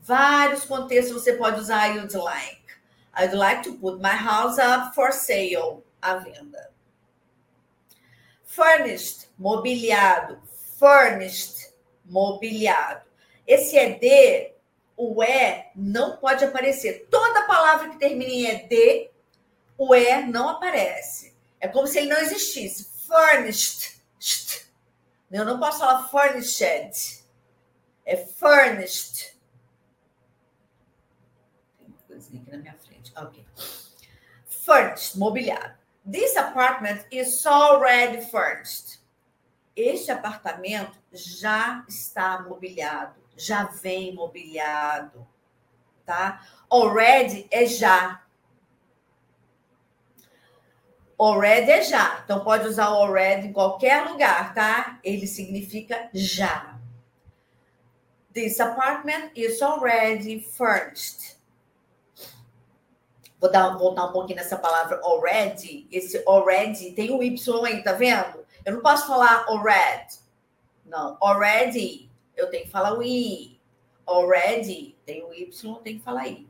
vários 0.00 0.64
contextos 0.64 1.22
você 1.22 1.34
pode 1.34 1.60
usar 1.60 1.96
I'd 1.96 2.14
like. 2.14 2.66
I'd 3.18 3.34
like 3.34 3.62
to 3.62 3.74
put 3.78 4.00
my 4.00 4.14
house 4.14 4.58
up 4.58 4.94
for 4.94 5.10
sale, 5.10 5.82
à 6.02 6.16
venda. 6.16 6.70
Furnished, 8.44 9.28
mobiliado. 9.38 10.38
Furnished, 10.78 11.72
mobiliado. 12.04 13.05
Esse 13.46 13.76
ED, 13.76 14.54
o 14.96 15.22
E, 15.22 15.70
não 15.74 16.16
pode 16.16 16.44
aparecer. 16.44 17.06
Toda 17.10 17.46
palavra 17.46 17.90
que 17.90 17.98
termina 17.98 18.30
em 18.30 18.46
ED, 18.46 19.10
o 19.78 19.94
E 19.94 20.22
não 20.26 20.48
aparece. 20.48 21.36
É 21.60 21.68
como 21.68 21.86
se 21.86 21.98
ele 21.98 22.08
não 22.08 22.18
existisse. 22.18 22.90
Furnished. 23.06 23.96
Eu 25.30 25.44
não 25.44 25.58
posso 25.58 25.78
falar 25.78 26.08
furnished. 26.08 27.24
É 28.04 28.16
furnished. 28.16 29.36
Tem 31.78 31.94
coisinha 32.06 32.42
aqui 32.42 32.50
na 32.50 32.58
minha 32.58 32.76
Ok. 33.16 33.46
Furnished, 34.46 35.18
mobiliado. 35.18 35.74
This 36.08 36.36
apartment 36.36 37.04
is 37.10 37.44
already 37.46 38.20
furnished. 38.30 39.00
Este 39.74 40.10
apartamento 40.10 40.98
já 41.12 41.84
está 41.88 42.40
mobiliado, 42.42 43.14
já 43.36 43.64
vem 43.64 44.14
mobiliado, 44.14 45.26
tá? 46.04 46.46
Already 46.70 47.46
é 47.50 47.66
já. 47.66 48.22
Already 51.18 51.70
é 51.70 51.82
já. 51.82 52.20
Então 52.24 52.44
pode 52.44 52.66
usar 52.66 52.86
already 52.86 53.48
em 53.48 53.52
qualquer 53.52 54.08
lugar, 54.08 54.54
tá? 54.54 54.98
Ele 55.02 55.26
significa 55.26 56.08
já. 56.12 56.78
This 58.32 58.60
apartment 58.60 59.30
is 59.34 59.62
already 59.62 60.40
furnished. 60.40 61.36
Vou 63.40 63.50
dar, 63.50 63.76
voltar 63.76 64.06
um 64.06 64.12
pouquinho 64.12 64.36
nessa 64.36 64.56
palavra 64.56 65.00
already. 65.02 65.86
Esse 65.90 66.22
already 66.26 66.92
tem 66.92 67.10
o 67.10 67.18
um 67.18 67.22
Y 67.22 67.64
aí, 67.64 67.82
tá 67.82 67.92
vendo? 67.92 68.44
Eu 68.64 68.74
não 68.74 68.82
posso 68.82 69.06
falar 69.06 69.44
already. 69.48 70.18
Não, 70.84 71.16
already. 71.20 72.10
Eu 72.36 72.50
tenho 72.50 72.64
que 72.64 72.70
falar 72.70 72.96
o 72.96 73.02
I. 73.02 73.58
Already, 74.06 74.96
tem 75.04 75.24
o 75.24 75.34
Y, 75.34 75.80
tem 75.82 75.98
que 75.98 76.04
falar 76.04 76.22
aí. 76.22 76.46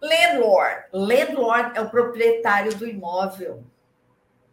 Landlord. 0.00 0.84
Landlord 0.92 1.76
é 1.76 1.80
o 1.80 1.90
proprietário 1.90 2.74
do 2.76 2.86
imóvel. 2.86 3.64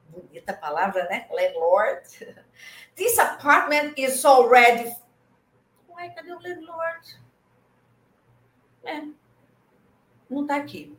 Bonita 0.10 0.54
palavra, 0.54 1.06
né? 1.06 1.28
Landlord. 1.30 2.02
This 2.96 3.18
apartment 3.20 3.94
is 3.98 4.26
already. 4.26 4.96
Ué, 5.90 6.10
cadê 6.10 6.34
o 6.34 6.40
landlord? 6.40 7.20
É. 8.84 9.02
Não 10.30 10.48
tá 10.48 10.56
aqui. 10.56 10.98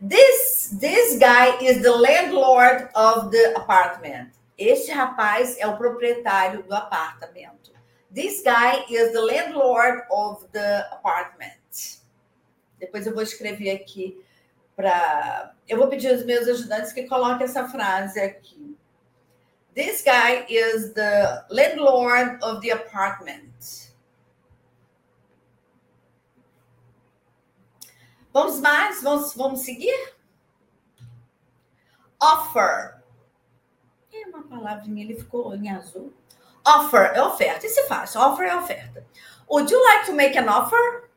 This, 0.00 0.76
this 0.78 1.18
guy 1.18 1.64
is 1.64 1.82
the 1.82 1.90
landlord 1.90 2.88
of 2.94 3.30
the 3.30 3.54
apartment. 3.56 4.32
Este 4.58 4.90
rapaz 4.90 5.58
é 5.58 5.66
o 5.66 5.76
proprietário 5.76 6.62
do 6.62 6.74
apartamento. 6.74 7.72
This 8.14 8.42
guy 8.42 8.86
is 8.88 9.12
the 9.12 9.20
landlord 9.20 10.04
of 10.10 10.46
the 10.52 10.88
apartment. 10.92 12.00
Depois 12.78 13.06
eu 13.06 13.12
vou 13.12 13.22
escrever 13.22 13.70
aqui 13.70 14.18
para. 14.74 15.54
Eu 15.68 15.78
vou 15.78 15.88
pedir 15.88 16.10
aos 16.10 16.24
meus 16.24 16.48
ajudantes 16.48 16.92
que 16.92 17.06
coloquem 17.06 17.44
essa 17.44 17.68
frase 17.68 18.18
aqui. 18.18 18.76
This 19.74 20.02
guy 20.02 20.46
is 20.48 20.94
the 20.94 21.44
landlord 21.50 22.42
of 22.42 22.60
the 22.62 22.72
apartment. 22.72 23.92
Vamos 28.32 28.60
mais? 28.60 29.02
Vamos, 29.02 29.34
vamos 29.34 29.60
seguir? 29.60 30.14
Offer. 32.20 32.95
Uma 34.36 34.44
palavrinha, 34.44 35.02
ele 35.02 35.14
ficou 35.14 35.54
em 35.54 35.70
azul. 35.70 36.12
Offer 36.66 37.12
é 37.14 37.22
oferta. 37.22 37.66
Isso 37.66 37.80
é 37.80 37.84
fácil. 37.84 38.20
Offer 38.20 38.46
é 38.46 38.56
oferta. 38.56 39.06
Would 39.48 39.72
you 39.72 39.82
like 39.82 40.06
to 40.06 40.12
make 40.12 40.36
an 40.36 40.50
offer? 40.50 41.08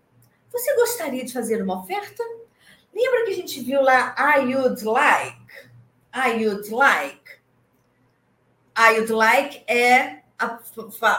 Você 0.50 0.74
gostaria 0.76 1.26
de 1.26 1.34
fazer 1.34 1.62
uma 1.62 1.82
oferta? 1.82 2.24
Lembra 2.94 3.26
que 3.26 3.32
a 3.32 3.36
gente 3.36 3.60
viu 3.62 3.82
lá 3.82 4.16
I 4.18 4.56
would 4.56 4.84
like? 4.84 5.38
I 6.14 6.46
would 6.46 6.70
like. 6.70 7.40
I 8.78 9.00
would 9.00 9.12
like 9.12 9.64
é 9.68 10.22
a 10.38 10.60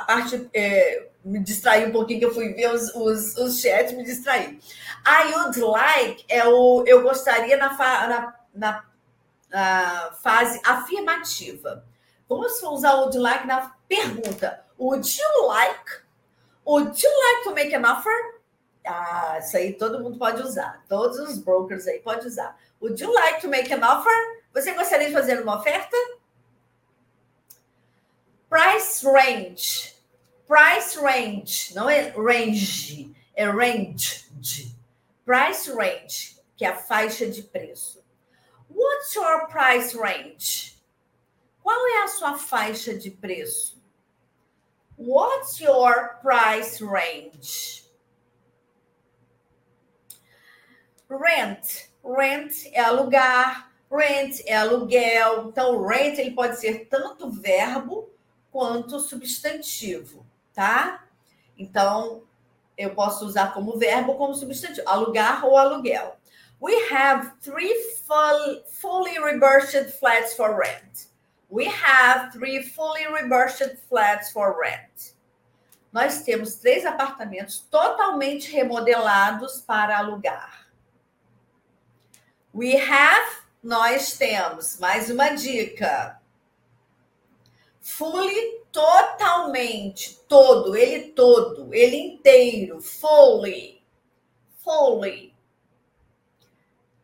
parte. 0.06 0.48
É, 0.54 1.10
me 1.22 1.38
distraí 1.40 1.86
um 1.86 1.92
pouquinho 1.92 2.20
que 2.20 2.24
eu 2.24 2.34
fui 2.34 2.54
ver 2.54 2.72
os, 2.72 2.94
os, 2.94 3.36
os 3.36 3.60
chats, 3.60 3.92
me 3.92 4.04
distraí. 4.04 4.58
I 5.06 5.34
would 5.34 5.60
like 5.60 6.24
é 6.28 6.46
o 6.48 6.82
eu 6.86 7.02
gostaria 7.02 7.58
na, 7.58 7.76
na, 7.76 8.34
na, 8.54 8.84
na 9.50 10.12
fase 10.22 10.60
afirmativa. 10.64 11.84
Vamos 12.31 12.62
usar 12.62 12.95
o 12.95 13.01
would 13.01 13.19
like 13.19 13.45
na 13.45 13.73
pergunta. 13.88 14.64
Would 14.79 15.05
you 15.19 15.49
like? 15.49 16.05
Would 16.64 17.03
you 17.03 17.11
like 17.11 17.43
to 17.43 17.55
make 17.57 17.75
an 17.75 17.85
offer? 17.85 18.40
Ah, 18.87 19.37
isso 19.40 19.57
aí 19.57 19.73
todo 19.73 19.99
mundo 19.99 20.16
pode 20.16 20.40
usar. 20.40 20.81
Todos 20.88 21.19
os 21.19 21.38
brokers 21.38 21.88
aí 21.88 21.99
podem 21.99 22.29
usar. 22.29 22.57
Would 22.81 23.03
you 23.03 23.12
like 23.12 23.40
to 23.40 23.49
make 23.49 23.73
an 23.75 23.85
offer? 23.85 24.45
Você 24.55 24.73
gostaria 24.75 25.09
de 25.09 25.12
fazer 25.12 25.43
uma 25.43 25.59
oferta? 25.59 25.97
Price 28.49 29.05
range. 29.05 29.97
Price 30.47 30.97
range. 31.01 31.75
Não 31.75 31.90
é 31.90 32.11
range, 32.11 33.12
é 33.35 33.45
range. 33.45 34.25
Price 35.25 35.69
range, 35.69 36.40
que 36.57 36.64
é 36.64 36.69
a 36.69 36.77
faixa 36.77 37.27
de 37.27 37.43
preço. 37.43 38.05
What's 38.71 39.16
your 39.16 39.49
price 39.49 39.97
range? 39.99 40.80
Qual 41.62 41.87
é 41.88 42.03
a 42.03 42.09
sua 42.09 42.37
faixa 42.37 42.94
de 42.94 43.11
preço? 43.11 43.81
What's 44.96 45.61
your 45.61 46.18
price 46.20 46.83
range? 46.85 47.85
Rent. 51.09 51.90
Rent 52.05 52.66
é 52.73 52.81
alugar, 52.81 53.73
rent 53.90 54.40
é 54.46 54.57
aluguel. 54.57 55.49
Então, 55.49 55.87
rent 55.87 56.18
ele 56.18 56.31
pode 56.33 56.59
ser 56.61 56.87
tanto 56.87 57.31
verbo 57.31 58.11
quanto 58.51 59.01
substantivo, 59.01 60.27
tá? 60.55 61.05
Então, 61.59 62.23
eu 62.77 62.94
posso 62.94 63.27
usar 63.27 63.53
como 63.53 63.77
verbo 63.79 64.12
ou 64.12 64.18
como 64.18 64.35
substantivo, 64.35 64.88
alugar 64.88 65.44
ou 65.44 65.57
aluguel. 65.57 66.16
We 66.61 66.75
have 66.90 67.33
three 67.40 67.75
full, 68.07 68.62
fully 68.66 69.18
reversed 69.18 69.92
flats 69.99 70.35
for 70.35 70.59
rent. 70.59 71.10
We 71.50 71.66
have 71.66 72.32
three 72.32 72.62
fully 72.62 73.06
reversed 73.06 73.76
flats 73.88 74.30
for 74.30 74.56
rent. 74.60 75.14
Nós 75.92 76.22
temos 76.22 76.54
três 76.54 76.86
apartamentos 76.86 77.66
totalmente 77.68 78.52
remodelados 78.52 79.60
para 79.60 79.98
alugar. 79.98 80.68
We 82.54 82.76
have, 82.76 83.42
nós 83.62 84.16
temos. 84.16 84.78
Mais 84.78 85.10
uma 85.10 85.30
dica. 85.30 86.20
Fully, 87.80 88.60
totalmente, 88.70 90.20
todo, 90.28 90.76
ele 90.76 91.10
todo, 91.10 91.74
ele 91.74 91.96
inteiro. 91.96 92.80
Fully. 92.80 93.82
Fully. 94.62 95.34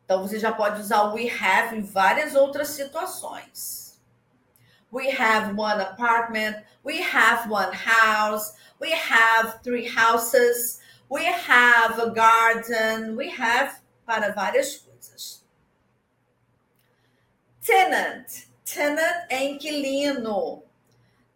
Então 0.04 0.22
você 0.22 0.38
já 0.38 0.52
pode 0.52 0.80
usar 0.80 1.02
o 1.02 1.14
we 1.14 1.28
have 1.28 1.76
em 1.76 1.82
várias 1.82 2.36
outras 2.36 2.68
situações. 2.68 3.85
We 4.96 5.10
have 5.10 5.54
one 5.54 5.78
apartment, 5.78 6.56
we 6.82 7.02
have 7.02 7.50
one 7.50 7.70
house, 7.70 8.54
we 8.80 8.92
have 8.92 9.60
three 9.62 9.86
houses, 9.86 10.80
we 11.10 11.22
have 11.22 11.98
a 11.98 12.12
garden, 12.12 13.14
we 13.14 13.28
have 13.28 13.78
para 14.06 14.32
várias 14.32 14.78
coisas. 14.78 15.40
Tenant. 17.62 18.46
Tenant 18.64 19.26
é 19.30 19.42
inquilino. 19.42 20.62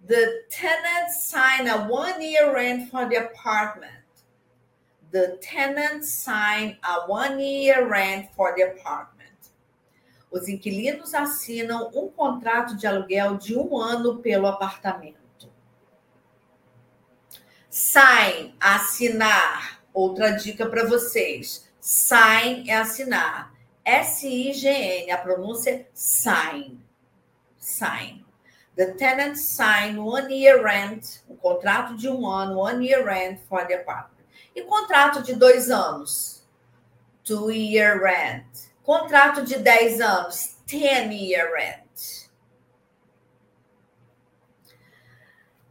The 0.07 0.45
tenant 0.49 1.11
signed 1.11 1.69
a 1.69 1.85
one-year 1.85 2.55
rent 2.55 2.91
for 2.91 3.11
the 3.11 3.17
apartment. 3.17 3.93
The 5.11 5.39
tenant 5.43 6.07
signed 6.07 6.79
a 6.83 7.07
one-year 7.07 7.87
rent 7.87 8.31
for 8.35 8.55
the 8.57 8.73
apartment. 8.73 9.20
Os 10.31 10.49
inquilinos 10.49 11.13
assinam 11.13 11.91
um 11.95 12.09
contrato 12.09 12.77
de 12.77 12.87
aluguel 12.87 13.37
de 13.37 13.59
um 13.59 13.77
ano 13.77 14.19
pelo 14.19 14.47
apartamento. 14.47 15.51
Sign, 17.69 18.55
assinar. 18.61 19.81
Outra 19.93 20.31
dica 20.31 20.67
para 20.67 20.87
vocês. 20.87 21.69
Sign 21.81 22.71
é 22.71 22.77
assinar. 22.77 23.53
S-I-G-N, 23.85 25.11
a 25.11 25.19
pronúncia 25.19 25.71
é 25.71 25.87
sign. 25.93 26.81
Sign. 27.59 28.25
The 28.77 28.95
tenant 28.95 29.37
signed 29.37 29.99
one 29.99 30.33
year 30.33 30.63
rent, 30.63 31.23
um 31.29 31.37
contrato 31.37 31.97
de 31.97 32.09
um 32.09 32.27
ano, 32.27 32.61
one 32.61 32.87
year 32.87 33.05
rent 33.05 33.41
for 33.49 33.67
the 33.67 33.75
apartment. 33.75 34.25
E 34.55 34.63
contrato 34.63 35.23
de 35.23 35.35
dois 35.35 35.71
anos? 35.71 36.47
Two 37.25 37.51
year 37.51 38.01
rent. 38.01 38.70
Contrato 38.83 39.45
de 39.45 39.59
dez 39.59 40.01
anos? 40.01 40.57
Ten 40.67 41.13
year 41.13 41.53
rent. 41.53 42.29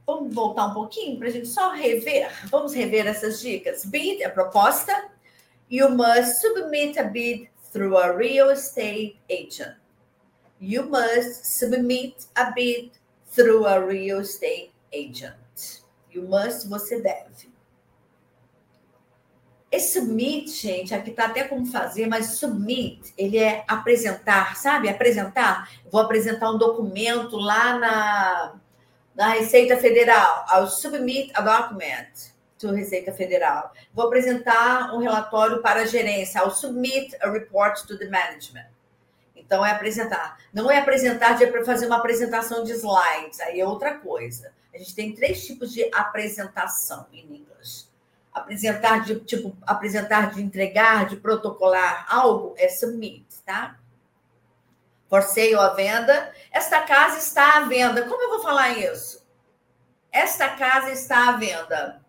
Vamos 0.05 0.33
voltar 0.33 0.67
um 0.67 0.73
pouquinho 0.73 1.19
para 1.19 1.27
a 1.27 1.31
gente 1.31 1.47
só 1.47 1.71
rever. 1.71 2.31
Vamos 2.49 2.73
rever 2.73 3.05
essas 3.05 3.39
dicas. 3.41 3.85
Bid 3.85 4.23
é 4.23 4.29
proposta. 4.29 5.09
You 5.69 5.89
must 5.89 6.41
submit 6.41 6.97
a 6.99 7.03
bid 7.03 7.49
through 7.71 7.95
a 7.95 8.11
real 8.11 8.49
estate 8.49 9.19
agent. 9.29 9.77
You 10.59 10.89
must 10.89 11.45
submit 11.45 12.27
a 12.35 12.51
bid 12.51 12.91
through 13.31 13.65
a 13.65 13.79
real 13.79 14.21
estate 14.21 14.71
agent. 14.91 15.83
You 16.11 16.27
must, 16.27 16.67
você 16.67 16.99
deve. 17.01 17.49
Esse 19.71 19.99
submit, 19.99 20.49
gente, 20.49 20.95
aqui 20.95 21.11
tá 21.11 21.25
até 21.25 21.43
como 21.43 21.65
fazer, 21.65 22.07
mas 22.07 22.37
submit, 22.39 23.13
ele 23.15 23.37
é 23.37 23.63
apresentar, 23.67 24.55
sabe? 24.55 24.89
Apresentar. 24.89 25.69
Vou 25.91 26.01
apresentar 26.01 26.49
um 26.49 26.57
documento 26.57 27.37
lá 27.37 27.77
na, 27.77 28.55
na 29.15 29.29
Receita 29.29 29.77
Federal. 29.77 30.45
I'll 30.51 30.67
submit 30.67 31.31
a 31.35 31.41
document 31.41 32.31
to 32.57 32.71
Receita 32.71 33.13
Federal. 33.13 33.71
Vou 33.93 34.07
apresentar 34.07 34.91
um 34.95 34.97
relatório 34.97 35.61
para 35.61 35.81
a 35.81 35.85
gerência. 35.85 36.39
I'll 36.39 36.51
submit 36.51 37.15
a 37.21 37.29
report 37.29 37.85
to 37.85 37.97
the 37.97 38.09
management. 38.09 38.67
Então, 39.35 39.65
é 39.65 39.71
apresentar. 39.71 40.37
Não 40.53 40.69
é 40.69 40.79
apresentar 40.79 41.33
de 41.33 41.45
para 41.47 41.63
fazer 41.63 41.85
uma 41.85 41.97
apresentação 41.97 42.63
de 42.63 42.71
slides, 42.73 43.39
aí 43.39 43.59
é 43.59 43.65
outra 43.65 43.95
coisa. 43.95 44.51
A 44.73 44.77
gente 44.77 44.93
tem 44.93 45.13
três 45.13 45.45
tipos 45.45 45.71
de 45.71 45.89
apresentação 45.93 47.07
em 47.11 47.21
inglês. 47.21 47.88
Apresentar 48.39 49.03
de 49.03 49.19
tipo, 49.19 49.55
apresentar 49.65 50.33
de 50.33 50.41
entregar, 50.41 51.07
de 51.07 51.15
protocolar 51.15 52.05
algo 52.09 52.53
é 52.57 52.67
submit, 52.69 53.25
tá? 53.45 53.77
For 55.09 55.23
sale 55.23 55.55
à 55.55 55.69
venda. 55.69 56.33
Esta 56.51 56.81
casa 56.83 57.17
está 57.17 57.57
à 57.57 57.61
venda. 57.61 58.03
Como 58.03 58.21
eu 58.21 58.29
vou 58.29 58.41
falar 58.41 58.77
isso? 58.77 59.25
Esta 60.11 60.49
casa 60.49 60.91
está 60.91 61.29
à 61.29 61.31
venda. 61.33 62.01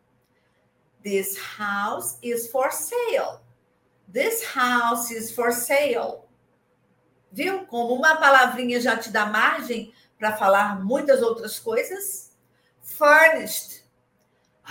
This 1.03 1.39
house 1.59 2.19
is 2.23 2.51
for 2.51 2.71
sale. 2.73 3.41
This 4.13 4.45
house 4.55 5.11
is 5.11 5.31
for 5.33 5.53
sale. 5.53 6.25
Viu 7.33 7.65
como 7.67 7.95
uma 7.95 8.17
palavrinha 8.17 8.81
já 8.81 8.97
te 8.97 9.11
dá 9.11 9.25
margem 9.27 9.95
para 10.19 10.37
falar 10.37 10.85
muitas 10.85 11.23
outras 11.23 11.59
coisas? 11.59 12.37
Furnished. 12.83 13.70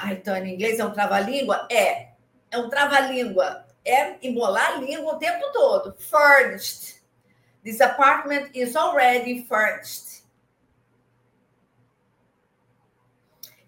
Ah, 0.01 0.13
então 0.13 0.35
em 0.37 0.53
inglês 0.53 0.79
é 0.79 0.85
um 0.85 0.93
trava-língua? 0.93 1.67
É. 1.69 2.13
É 2.49 2.57
um 2.57 2.69
trava-língua. 2.69 3.65
É 3.83 4.15
embolar 4.25 4.73
a 4.73 4.75
língua 4.77 5.15
o 5.15 5.19
tempo 5.19 5.51
todo. 5.51 5.95
Furnished. 5.99 7.01
This 7.63 7.81
apartment 7.81 8.51
is 8.53 8.75
already 8.75 9.45
furnished. 9.45 10.23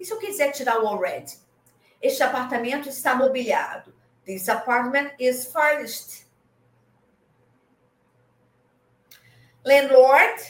Se 0.01 0.11
eu 0.11 0.17
quiser 0.17 0.51
tirar 0.51 0.81
o 0.81 0.87
already? 0.87 1.37
Este 2.01 2.23
apartamento 2.23 2.89
está 2.89 3.13
mobiliado. 3.13 3.93
This 4.25 4.49
apartment 4.49 5.11
is 5.19 5.45
furnished. 5.45 6.25
Landlord, 9.63 10.41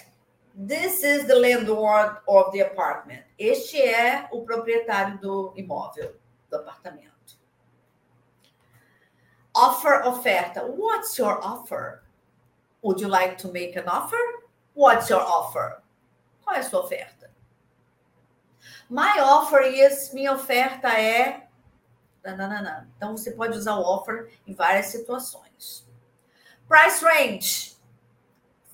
this 0.56 1.04
is 1.04 1.26
the 1.28 1.36
landlord 1.36 2.18
of 2.28 2.52
the 2.52 2.62
apartment. 2.62 3.24
Este 3.38 3.82
é 3.82 4.28
o 4.32 4.44
proprietário 4.44 5.18
do 5.20 5.54
imóvel, 5.56 6.16
do 6.50 6.58
apartamento. 6.58 7.12
Offer, 9.54 10.06
oferta. 10.06 10.64
What's 10.66 11.18
your 11.18 11.40
offer? 11.44 12.04
Would 12.82 13.02
you 13.02 13.10
like 13.10 13.38
to 13.40 13.52
make 13.52 13.76
an 13.78 13.88
offer? 13.88 14.18
What's 14.74 15.10
your 15.10 15.22
offer? 15.22 15.82
Qual 16.44 16.56
é 16.56 16.60
a 16.60 16.64
sua 16.64 16.82
oferta? 16.82 17.30
My 18.90 19.20
offer 19.20 19.62
is, 19.62 20.14
minha 20.14 20.34
oferta 20.34 20.90
é. 20.90 21.48
Então 22.98 23.18
você 23.18 23.32
pode 23.32 23.58
usar 23.58 23.76
o 23.76 23.82
offer 23.82 24.32
em 24.46 24.54
várias 24.54 24.88
situações. 24.88 25.88
Price 26.68 27.04
range 27.04 27.72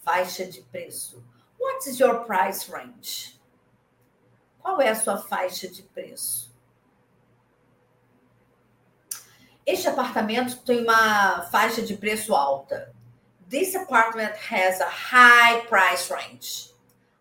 faixa 0.04 0.46
de 0.46 0.62
preço. 0.62 1.22
What 1.58 1.88
is 1.88 2.00
your 2.00 2.26
price 2.26 2.70
range? 2.70 3.40
Qual 4.60 4.82
é 4.82 4.90
a 4.90 4.96
sua 4.96 5.18
faixa 5.18 5.68
de 5.68 5.84
preço? 5.84 6.56
Este 9.66 9.88
apartamento 9.88 10.58
tem 10.64 10.84
uma 10.84 11.42
faixa 11.52 11.82
de 11.82 11.96
preço 11.98 12.34
alta. 12.34 12.94
This 13.50 13.76
apartment 13.76 14.34
has 14.50 14.80
a 14.82 14.90
high 14.90 15.68
price 15.68 16.12
range. 16.12 16.74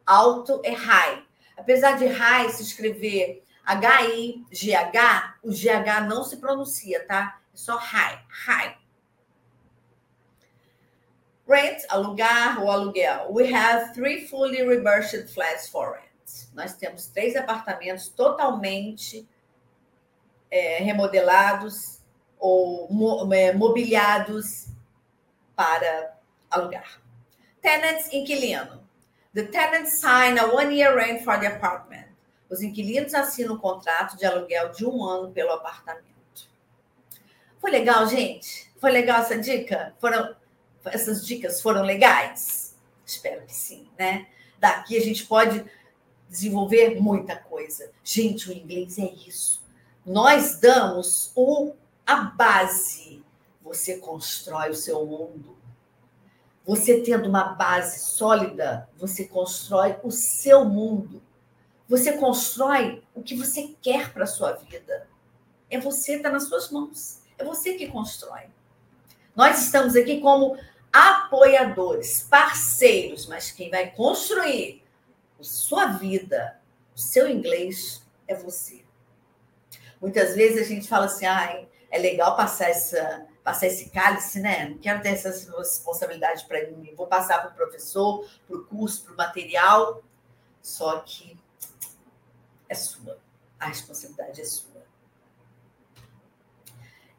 Alto 0.06 0.60
é 0.64 0.72
high. 0.72 1.24
Apesar 1.56 1.96
de 1.96 2.06
high 2.06 2.48
se 2.50 2.62
escrever 2.62 3.44
H-I-G-H, 3.64 5.38
o 5.42 5.50
GH 5.50 6.06
não 6.08 6.22
se 6.22 6.36
pronuncia, 6.36 7.04
tá? 7.04 7.40
É 7.52 7.56
só 7.56 7.76
high, 7.76 8.24
high. 8.28 8.78
Rent, 11.48 11.84
alugar 11.88 12.60
ou 12.62 12.70
aluguel. 12.70 13.28
We 13.30 13.52
have 13.52 13.94
three 13.94 14.26
fully 14.26 14.62
refurbished 14.62 15.32
flats 15.32 15.68
for 15.68 15.92
rent. 15.92 16.48
Nós 16.54 16.74
temos 16.74 17.06
três 17.06 17.36
apartamentos 17.36 18.08
totalmente 18.08 19.28
é, 20.50 20.78
remodelados 20.78 22.00
ou 22.38 22.88
mo, 22.90 23.32
é, 23.32 23.52
mobiliados 23.52 24.66
para 25.54 26.16
alugar. 26.50 27.00
Tenants, 27.62 28.12
inquilino. 28.12 28.84
The 29.34 29.44
tenants 29.44 30.00
sign 30.00 30.38
a 30.38 30.46
one-year 30.46 30.96
rent 30.96 31.22
for 31.22 31.38
the 31.38 31.46
apartment. 31.46 32.06
Os 32.48 32.62
inquilinos 32.62 33.12
assinam 33.14 33.54
um 33.54 33.58
contrato 33.58 34.16
de 34.16 34.24
aluguel 34.24 34.70
de 34.70 34.86
um 34.86 35.04
ano 35.04 35.32
pelo 35.32 35.52
apartamento. 35.52 36.04
Foi 37.60 37.70
legal, 37.70 38.06
gente? 38.06 38.72
Foi 38.80 38.90
legal 38.90 39.20
essa 39.20 39.36
dica? 39.38 39.94
Foram 39.98 40.34
essas 40.86 41.26
dicas 41.26 41.60
foram 41.60 41.82
legais? 41.82 42.74
Espero 43.04 43.44
que 43.46 43.54
sim, 43.54 43.88
né? 43.98 44.26
Daqui 44.58 44.96
a 44.96 45.00
gente 45.00 45.26
pode 45.26 45.64
desenvolver 46.28 47.00
muita 47.00 47.36
coisa. 47.36 47.90
Gente, 48.02 48.48
o 48.48 48.52
inglês 48.52 48.98
é 48.98 49.12
isso. 49.26 49.62
Nós 50.04 50.58
damos 50.58 51.32
o, 51.34 51.72
a 52.06 52.16
base. 52.16 53.24
Você 53.62 53.98
constrói 53.98 54.70
o 54.70 54.74
seu 54.74 55.04
mundo. 55.04 55.56
Você 56.64 57.00
tendo 57.00 57.28
uma 57.28 57.54
base 57.54 58.00
sólida, 58.00 58.88
você 58.96 59.24
constrói 59.24 59.96
o 60.02 60.10
seu 60.10 60.64
mundo. 60.64 61.22
Você 61.88 62.14
constrói 62.14 63.04
o 63.14 63.22
que 63.22 63.36
você 63.36 63.74
quer 63.80 64.12
para 64.12 64.24
a 64.24 64.28
sua 64.28 64.52
vida. 64.52 65.08
É 65.70 65.78
você, 65.78 66.16
está 66.16 66.30
nas 66.30 66.48
suas 66.48 66.70
mãos. 66.70 67.20
É 67.38 67.44
você 67.44 67.74
que 67.74 67.86
constrói. 67.86 68.44
Nós 69.34 69.62
estamos 69.62 69.94
aqui 69.94 70.20
como 70.20 70.58
apoiadores, 70.96 72.22
parceiros, 72.22 73.26
mas 73.26 73.50
quem 73.50 73.70
vai 73.70 73.90
construir 73.90 74.82
a 75.38 75.42
sua 75.42 75.88
vida, 75.88 76.58
o 76.94 76.98
seu 76.98 77.28
inglês, 77.28 78.02
é 78.26 78.34
você. 78.34 78.82
Muitas 80.00 80.34
vezes 80.34 80.62
a 80.62 80.68
gente 80.68 80.88
fala 80.88 81.04
assim, 81.04 81.26
ah, 81.26 81.66
é 81.90 81.98
legal 81.98 82.34
passar, 82.34 82.70
essa, 82.70 83.26
passar 83.44 83.66
esse 83.66 83.90
cálice, 83.90 84.40
né? 84.40 84.70
Não 84.70 84.78
quero 84.78 85.02
ter 85.02 85.10
essa 85.10 85.30
responsabilidade 85.58 86.46
para 86.46 86.66
mim. 86.70 86.94
Vou 86.96 87.06
passar 87.06 87.40
para 87.40 87.50
o 87.50 87.54
professor, 87.54 88.26
para 88.46 88.56
o 88.56 88.64
curso, 88.64 89.04
para 89.04 89.12
o 89.12 89.16
material. 89.16 90.02
Só 90.62 91.00
que 91.00 91.38
é 92.68 92.74
sua. 92.74 93.18
A 93.60 93.66
responsabilidade 93.66 94.40
é 94.40 94.44
sua. 94.44 94.75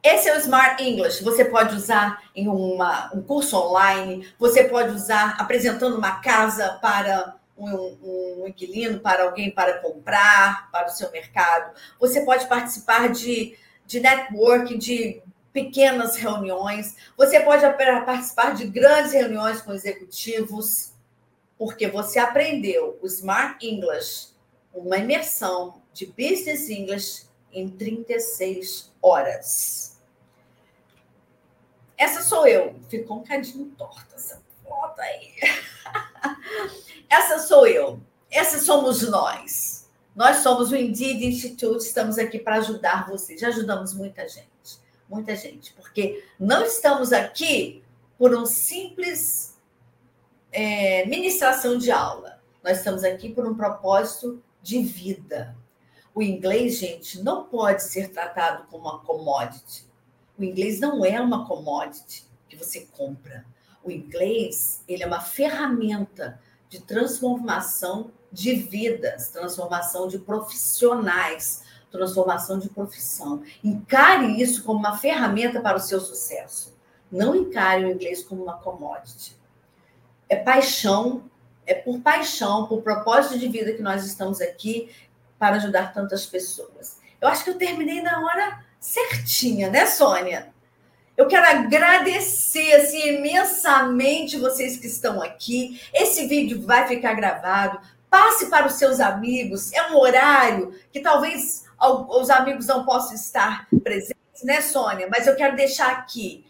Esse 0.10 0.30
é 0.30 0.38
o 0.38 0.40
Smart 0.40 0.82
English. 0.82 1.22
Você 1.22 1.44
pode 1.44 1.76
usar 1.76 2.24
em 2.34 2.48
uma, 2.48 3.14
um 3.14 3.22
curso 3.22 3.58
online, 3.58 4.26
você 4.40 4.64
pode 4.64 4.96
usar 4.96 5.36
apresentando 5.38 5.98
uma 5.98 6.22
casa 6.22 6.80
para 6.82 7.36
um, 7.58 7.68
um, 8.02 8.48
inquilino, 8.48 9.02
para 9.02 9.26
alguém 9.26 9.52
para 9.52 9.80
comprar, 9.80 10.72
para 10.72 10.88
o 10.88 10.92
seu 10.92 11.12
mercado. 11.12 11.76
Você 12.00 12.22
pode 12.22 12.48
participar 12.48 13.10
de, 13.10 13.58
de 13.86 14.00
networking, 14.00 14.78
de 14.78 15.22
pequenas 15.52 16.16
reuniões. 16.16 16.96
Você 17.18 17.42
pode 17.42 17.64
participar 18.06 18.56
de 18.56 18.66
grandes 18.66 19.12
reuniões 19.12 19.62
com 19.62 19.74
executivos, 19.74 20.94
porque 21.58 21.86
você 21.90 22.18
aprendeu 22.18 22.98
o 23.02 23.08
Smart 23.08 23.58
English, 23.68 24.30
uma 24.74 25.00
imersão 25.00 25.82
de 25.92 26.06
Business 26.06 26.70
English 26.70 27.26
em 27.52 27.68
36 27.68 28.90
horas. 29.02 29.97
Essa 31.98 32.22
sou 32.22 32.48
eu. 32.48 32.76
Ficou 32.88 33.20
um 33.20 33.24
cadinho 33.24 33.66
torta 33.78 34.16
essa 34.16 34.42
foto 34.64 35.00
aí. 35.02 35.34
Essa 37.10 37.40
sou 37.40 37.66
eu. 37.66 38.00
Essa 38.30 38.60
somos 38.60 39.02
nós. 39.10 39.90
Nós 40.16 40.38
somos 40.38 40.72
o 40.72 40.76
Indeed 40.76 41.24
Institute, 41.26 41.86
estamos 41.86 42.18
aqui 42.18 42.40
para 42.40 42.56
ajudar 42.56 43.08
você. 43.08 43.38
Já 43.38 43.50
ajudamos 43.50 43.94
muita 43.94 44.28
gente, 44.28 44.80
muita 45.08 45.36
gente, 45.36 45.74
porque 45.74 46.26
não 46.40 46.66
estamos 46.66 47.14
aqui 47.14 47.84
por 48.18 48.36
um 48.36 48.46
simples 48.46 49.56
é, 50.52 51.06
ministração 51.06 51.78
de 51.78 51.92
aula. 51.92 52.42
Nós 52.64 52.80
estamos 52.80 53.04
aqui 53.04 53.30
por 53.30 53.46
um 53.46 53.56
propósito 53.56 54.44
de 54.62 54.82
vida. 54.82 55.56
O 56.14 56.22
inglês, 56.22 56.80
gente, 56.80 57.22
não 57.22 57.46
pode 57.46 57.84
ser 57.84 58.10
tratado 58.10 58.66
como 58.72 58.90
uma 58.90 59.00
commodity. 59.02 59.87
O 60.38 60.44
inglês 60.44 60.80
não 60.80 61.04
é 61.04 61.20
uma 61.20 61.48
commodity 61.48 62.26
que 62.48 62.56
você 62.56 62.88
compra. 62.92 63.46
O 63.84 63.92
inglês, 63.92 64.84
ele 64.88 65.04
é 65.04 65.08
uma 65.08 65.22
ferramenta 65.22 66.40
de 66.70 66.82
transformação 66.82 68.12
de 68.32 68.54
vidas, 68.54 69.30
transformação 69.30 70.08
de 70.08 70.20
profissionais, 70.20 71.64
transformação 71.92 72.60
de 72.60 72.70
profissão. 72.70 73.44
Encare 73.64 74.42
isso 74.42 74.64
como 74.64 74.80
uma 74.80 74.98
ferramenta 74.98 75.62
para 75.62 75.78
o 75.78 75.82
seu 75.82 76.00
sucesso. 76.00 76.78
Não 77.12 77.36
encare 77.36 77.86
o 77.86 77.92
inglês 77.92 78.24
como 78.24 78.44
uma 78.44 78.58
commodity. 78.58 79.36
É 80.30 80.36
paixão, 80.36 81.24
é 81.66 81.74
por 81.74 82.00
paixão, 82.02 82.68
por 82.68 82.82
propósito 82.82 83.40
de 83.40 83.48
vida 83.48 83.74
que 83.74 83.82
nós 83.82 84.06
estamos 84.06 84.42
aqui 84.42 84.90
para 85.40 85.56
ajudar 85.56 85.94
tantas 85.94 86.26
pessoas. 86.26 87.00
Eu 87.20 87.28
acho 87.28 87.44
que 87.44 87.50
eu 87.50 87.58
terminei 87.58 88.02
na 88.02 88.20
hora 88.24 88.66
certinha, 88.88 89.70
né, 89.70 89.86
Sônia? 89.86 90.54
Eu 91.18 91.28
quero 91.28 91.46
agradecer 91.46 92.74
assim, 92.74 93.16
imensamente 93.16 94.38
vocês 94.38 94.78
que 94.78 94.88
estão 94.88 95.22
aqui. 95.22 95.82
Esse 95.94 96.26
vídeo 96.28 96.62
vai 96.62 96.88
ficar 96.88 97.14
gravado. 97.14 97.80
Passe 98.10 98.50
para 98.50 98.68
os 98.68 98.74
seus 98.74 99.00
amigos. 99.00 99.74
É 99.74 99.92
um 99.92 99.98
horário 99.98 100.74
que 100.92 101.02
talvez 101.02 101.66
os 101.80 102.30
amigos 102.30 102.68
não 102.68 102.86
possam 102.86 103.16
estar 103.16 103.68
presentes, 103.84 104.44
né, 104.44 104.62
Sônia? 104.62 105.08
Mas 105.10 105.28
eu 105.28 105.36
quero 105.36 105.56
deixar 105.56 105.92
aqui. 105.92 106.46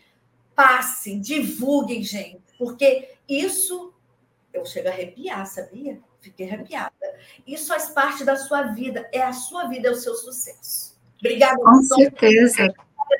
Passem, 0.53 1.19
divulguem, 1.19 2.03
gente, 2.03 2.41
porque 2.57 3.09
isso 3.27 3.93
eu 4.53 4.65
chego 4.65 4.89
a 4.89 4.91
arrepiar, 4.91 5.45
sabia? 5.47 5.99
Fiquei 6.19 6.47
arrepiada. 6.47 6.93
Isso 7.45 7.67
faz 7.67 7.89
parte 7.89 8.23
da 8.23 8.35
sua 8.35 8.63
vida, 8.63 9.09
é 9.11 9.21
a 9.21 9.33
sua 9.33 9.65
vida, 9.65 9.88
é 9.88 9.91
o 9.91 9.95
seu 9.95 10.15
sucesso. 10.15 10.86
Obrigada, 11.20 11.57
Com 11.57 11.82
certeza. 11.84 12.74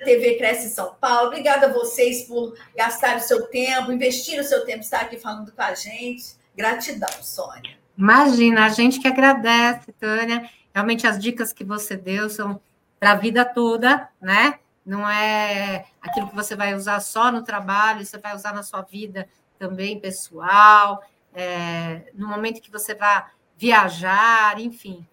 TV 0.04 0.36
Cresce 0.38 0.70
São 0.70 0.94
Paulo. 0.96 1.28
Obrigada 1.28 1.68
a 1.68 1.74
vocês 1.74 2.24
por 2.24 2.56
gastar 2.76 3.18
o 3.18 3.20
seu 3.20 3.48
tempo, 3.48 3.92
investir 3.92 4.40
o 4.40 4.44
seu 4.44 4.66
tempo, 4.66 4.80
estar 4.80 5.02
aqui 5.02 5.18
falando 5.18 5.52
com 5.52 5.62
a 5.62 5.74
gente. 5.74 6.36
Gratidão, 6.56 7.10
Sônia. 7.22 7.78
Imagina, 7.98 8.66
a 8.66 8.70
gente 8.70 9.00
que 9.00 9.08
agradece, 9.08 9.92
Tânia. 9.94 10.50
Realmente 10.74 11.08
as 11.08 11.20
dicas 11.20 11.52
que 11.52 11.64
você 11.64 11.98
deu 11.98 12.30
são 12.30 12.62
para 13.00 13.12
a 13.12 13.16
vida 13.16 13.44
toda, 13.44 14.08
né? 14.22 14.60
Não 14.86 15.08
é 15.10 15.86
aquilo 16.02 16.30
que 16.30 16.36
você 16.36 16.56
vai 16.56 16.74
usar 16.74 17.00
só 17.00 17.32
no 17.32 17.44
trabalho, 17.44 18.06
você 18.06 18.18
vai 18.18 18.36
usar 18.36 18.54
na 18.54 18.64
sua 18.64 18.82
vida 18.82 19.28
também 19.60 20.00
pessoal, 20.00 21.04
é, 21.34 22.12
no 22.14 22.28
momento 22.28 22.62
que 22.62 22.72
você 22.72 22.94
vai 22.94 23.26
viajar, 23.58 24.60
enfim. 24.60 25.06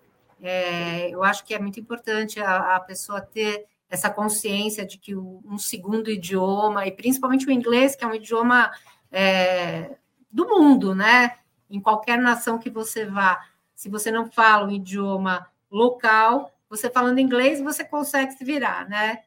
É, 0.46 1.08
eu 1.08 1.24
acho 1.24 1.42
que 1.42 1.54
é 1.54 1.58
muito 1.58 1.80
importante 1.80 2.38
a, 2.38 2.76
a 2.76 2.80
pessoa 2.80 3.18
ter 3.18 3.66
essa 3.88 4.10
consciência 4.10 4.84
de 4.84 4.98
que 4.98 5.14
o, 5.14 5.40
um 5.42 5.56
segundo 5.56 6.10
idioma, 6.10 6.86
e 6.86 6.92
principalmente 6.92 7.46
o 7.46 7.50
inglês, 7.50 7.96
que 7.96 8.04
é 8.04 8.06
um 8.06 8.14
idioma 8.14 8.70
é, 9.10 9.96
do 10.30 10.46
mundo, 10.46 10.94
né? 10.94 11.38
Em 11.70 11.80
qualquer 11.80 12.18
nação 12.18 12.58
que 12.58 12.68
você 12.68 13.06
vá, 13.06 13.42
se 13.74 13.88
você 13.88 14.10
não 14.10 14.30
fala 14.30 14.66
um 14.66 14.70
idioma 14.70 15.50
local, 15.70 16.52
você 16.68 16.90
falando 16.90 17.20
inglês, 17.20 17.60
você 17.62 17.82
consegue 17.82 18.32
se 18.32 18.44
virar, 18.44 18.86
né? 18.86 19.22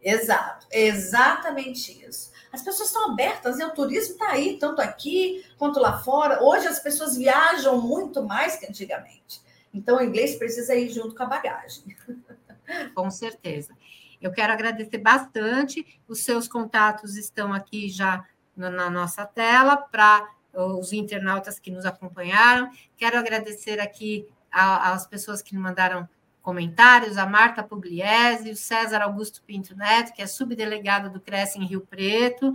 Exato, 0.00 0.66
exatamente 0.72 2.04
isso. 2.04 2.32
As 2.52 2.60
pessoas 2.60 2.88
estão 2.88 3.12
abertas, 3.12 3.58
né? 3.58 3.66
O 3.66 3.70
turismo 3.70 4.14
está 4.14 4.30
aí, 4.30 4.58
tanto 4.58 4.82
aqui 4.82 5.44
quanto 5.56 5.78
lá 5.78 5.98
fora. 6.02 6.42
Hoje 6.42 6.66
as 6.66 6.80
pessoas 6.80 7.16
viajam 7.16 7.80
muito 7.80 8.24
mais 8.24 8.56
que 8.56 8.66
antigamente. 8.66 9.40
Então, 9.72 9.98
o 9.98 10.02
inglês 10.02 10.36
precisa 10.36 10.74
ir 10.74 10.90
junto 10.90 11.14
com 11.14 11.22
a 11.22 11.26
bagagem. 11.26 11.96
Com 12.94 13.10
certeza. 13.10 13.74
Eu 14.20 14.30
quero 14.30 14.52
agradecer 14.52 14.98
bastante. 14.98 16.00
Os 16.06 16.24
seus 16.24 16.46
contatos 16.46 17.16
estão 17.16 17.52
aqui 17.52 17.88
já 17.88 18.24
na 18.56 18.90
nossa 18.90 19.24
tela 19.24 19.76
para 19.76 20.28
os 20.54 20.92
internautas 20.92 21.58
que 21.58 21.70
nos 21.70 21.84
acompanharam. 21.84 22.70
Quero 22.96 23.18
agradecer 23.18 23.80
aqui 23.80 24.26
às 24.50 25.06
pessoas 25.06 25.40
que 25.42 25.54
nos 25.54 25.62
mandaram 25.62 26.08
comentários, 26.42 27.16
a 27.16 27.24
Marta 27.24 27.62
Pugliese, 27.62 28.50
o 28.50 28.56
César 28.56 29.02
Augusto 29.02 29.42
Pinto 29.42 29.76
Neto, 29.76 30.12
que 30.12 30.20
é 30.20 30.26
subdelegado 30.26 31.08
do 31.08 31.20
Cresce 31.20 31.58
em 31.58 31.64
Rio 31.64 31.80
Preto, 31.80 32.52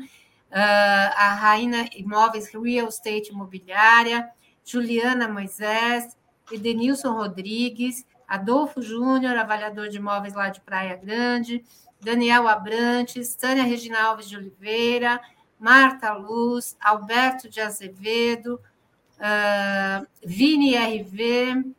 a 0.52 1.34
Raina 1.34 1.90
Imóveis 1.96 2.50
Real 2.54 2.88
Estate 2.88 3.32
Imobiliária, 3.32 4.30
Juliana 4.64 5.28
Moisés, 5.28 6.16
Edenilson 6.52 7.14
Rodrigues, 7.14 8.06
Adolfo 8.28 8.82
Júnior, 8.82 9.38
avaliador 9.38 9.90
de 9.90 9.98
imóveis 9.98 10.34
lá 10.34 10.50
de 10.50 10.62
Praia 10.62 10.96
Grande, 10.96 11.64
Daniel 12.02 12.48
Abrantes, 12.48 13.36
Tânia 13.36 13.64
Regina 13.64 14.02
Alves 14.02 14.30
de 14.30 14.38
Oliveira, 14.38 15.20
Marta 15.60 16.14
Luz, 16.14 16.78
Alberto 16.80 17.50
de 17.50 17.60
Azevedo, 17.60 18.60
uh, 19.18 20.06
Vini 20.24 20.76
RV, 20.76 21.74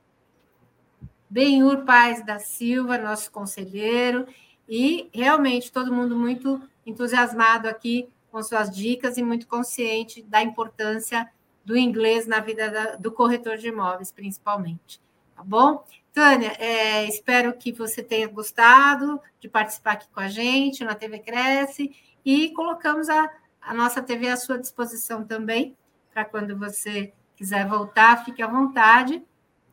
Benhur 1.30 1.84
Paz 1.84 2.24
da 2.24 2.38
Silva, 2.38 2.98
nosso 2.98 3.30
conselheiro, 3.30 4.26
e 4.68 5.08
realmente 5.12 5.70
todo 5.70 5.92
mundo 5.92 6.16
muito 6.16 6.60
entusiasmado 6.84 7.68
aqui 7.68 8.08
com 8.30 8.42
suas 8.42 8.70
dicas 8.70 9.16
e 9.16 9.22
muito 9.22 9.46
consciente 9.46 10.22
da 10.22 10.42
importância 10.42 11.30
do 11.68 11.76
inglês 11.76 12.26
na 12.26 12.40
vida 12.40 12.70
da, 12.70 12.96
do 12.96 13.12
corretor 13.12 13.58
de 13.58 13.68
imóveis, 13.68 14.10
principalmente. 14.10 15.02
Tá 15.36 15.42
bom? 15.44 15.84
Tânia, 16.14 16.56
é, 16.58 17.04
espero 17.04 17.52
que 17.52 17.70
você 17.70 18.02
tenha 18.02 18.26
gostado 18.26 19.20
de 19.38 19.50
participar 19.50 19.92
aqui 19.92 20.08
com 20.08 20.18
a 20.18 20.28
gente 20.28 20.82
na 20.82 20.94
TV 20.94 21.18
Cresce 21.18 21.94
e 22.24 22.54
colocamos 22.54 23.10
a, 23.10 23.30
a 23.60 23.74
nossa 23.74 24.00
TV 24.00 24.28
à 24.28 24.36
sua 24.38 24.58
disposição 24.58 25.22
também, 25.22 25.76
para 26.10 26.24
quando 26.24 26.58
você 26.58 27.12
quiser 27.36 27.68
voltar, 27.68 28.24
fique 28.24 28.42
à 28.42 28.46
vontade, 28.46 29.22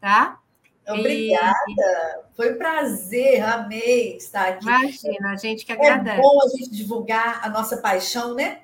tá? 0.02 0.38
Obrigada. 0.90 1.56
E... 1.70 2.36
Foi 2.36 2.54
um 2.54 2.58
prazer, 2.58 3.42
amei 3.42 4.18
estar 4.18 4.50
aqui. 4.50 4.66
Imagina, 4.66 5.32
a 5.32 5.36
gente 5.38 5.66
que 5.66 5.72
agradece. 5.72 6.18
É 6.18 6.22
bom 6.22 6.40
a 6.44 6.50
gente 6.50 6.72
divulgar 6.72 7.40
a 7.42 7.50
nossa 7.50 7.78
paixão, 7.78 8.36
né? 8.36 8.64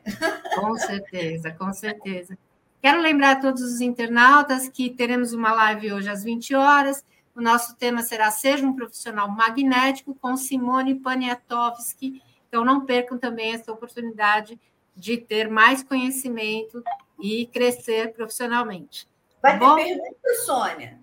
Com 0.54 0.76
certeza, 0.76 1.52
com 1.52 1.72
certeza. 1.72 2.38
Quero 2.82 3.00
lembrar 3.00 3.32
a 3.34 3.40
todos 3.40 3.62
os 3.62 3.80
internautas 3.80 4.68
que 4.68 4.90
teremos 4.90 5.34
uma 5.34 5.54
live 5.54 5.94
hoje 5.94 6.10
às 6.10 6.24
20 6.24 6.56
horas. 6.56 7.06
O 7.36 7.42
nosso 7.42 7.76
tema 7.76 8.02
será 8.02 8.32
Seja 8.32 8.66
um 8.66 8.74
Profissional 8.74 9.30
Magnético 9.30 10.16
com 10.16 10.36
Simone 10.36 10.96
Poniatowski. 10.96 12.22
Então, 12.48 12.66
não 12.66 12.84
percam 12.84 13.20
também 13.20 13.54
essa 13.54 13.72
oportunidade 13.72 14.60
de 14.96 15.16
ter 15.16 15.48
mais 15.48 15.84
conhecimento 15.84 16.84
e 17.20 17.46
crescer 17.46 18.14
profissionalmente. 18.14 19.08
Vai 19.42 19.60
tá 19.60 19.76
ter 19.76 19.84
pergunta, 19.84 20.34
Sônia? 20.44 21.00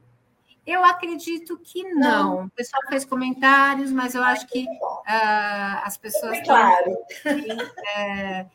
Eu 0.67 0.85
acredito 0.85 1.59
que 1.59 1.85
não. 1.85 2.37
não. 2.37 2.45
O 2.47 2.51
pessoal 2.51 2.83
fez 2.89 3.05
comentários, 3.05 3.91
mas 3.93 4.15
eu 4.17 4.23
acho 4.23 4.47
que 4.49 4.65
uh, 4.65 5.85
as 5.85 5.97
pessoas 5.97 6.39
estão 6.39 6.57
claro. 6.57 6.99
é, 7.97 8.47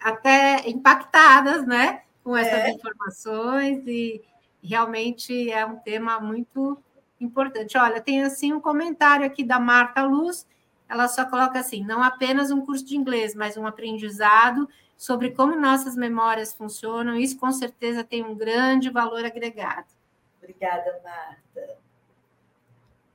até 0.00 0.68
impactadas 0.68 1.64
né, 1.64 2.02
com 2.22 2.36
essas 2.36 2.52
é. 2.52 2.70
informações 2.70 3.86
e 3.86 4.22
realmente 4.62 5.50
é 5.50 5.64
um 5.66 5.76
tema 5.76 6.20
muito 6.20 6.78
importante. 7.20 7.76
Olha, 7.76 8.00
tem 8.00 8.22
assim 8.22 8.52
um 8.52 8.60
comentário 8.60 9.26
aqui 9.26 9.44
da 9.44 9.58
Marta 9.58 10.02
Luz, 10.04 10.46
ela 10.88 11.08
só 11.08 11.24
coloca 11.24 11.58
assim: 11.58 11.84
não 11.84 12.02
apenas 12.02 12.50
um 12.50 12.64
curso 12.64 12.84
de 12.84 12.96
inglês, 12.96 13.34
mas 13.34 13.56
um 13.56 13.66
aprendizado 13.66 14.68
sobre 14.96 15.30
como 15.30 15.58
nossas 15.58 15.96
memórias 15.96 16.54
funcionam. 16.54 17.16
Isso 17.16 17.38
com 17.38 17.50
certeza 17.50 18.04
tem 18.04 18.22
um 18.22 18.34
grande 18.34 18.90
valor 18.90 19.24
agregado. 19.24 19.86
Obrigada, 20.38 21.00
Marta. 21.02 21.76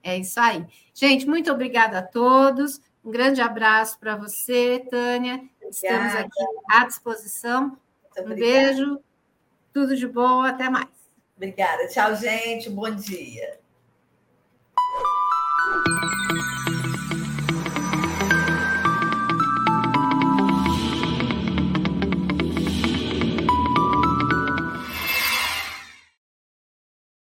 É 0.03 0.17
isso 0.17 0.39
aí. 0.39 0.65
Gente, 0.93 1.27
muito 1.27 1.51
obrigada 1.51 1.99
a 1.99 2.01
todos. 2.01 2.81
Um 3.03 3.11
grande 3.11 3.41
abraço 3.41 3.99
para 3.99 4.15
você, 4.15 4.85
Tânia. 4.89 5.35
Obrigada. 5.35 5.69
Estamos 5.69 6.15
aqui 6.15 6.45
à 6.69 6.85
disposição. 6.85 7.77
Um 8.19 8.35
beijo, 8.35 8.99
tudo 9.73 9.95
de 9.95 10.07
bom, 10.07 10.41
até 10.41 10.69
mais. 10.69 10.87
Obrigada. 11.35 11.87
Tchau, 11.87 12.15
gente. 12.15 12.69
Bom 12.69 12.89
dia. 12.95 13.59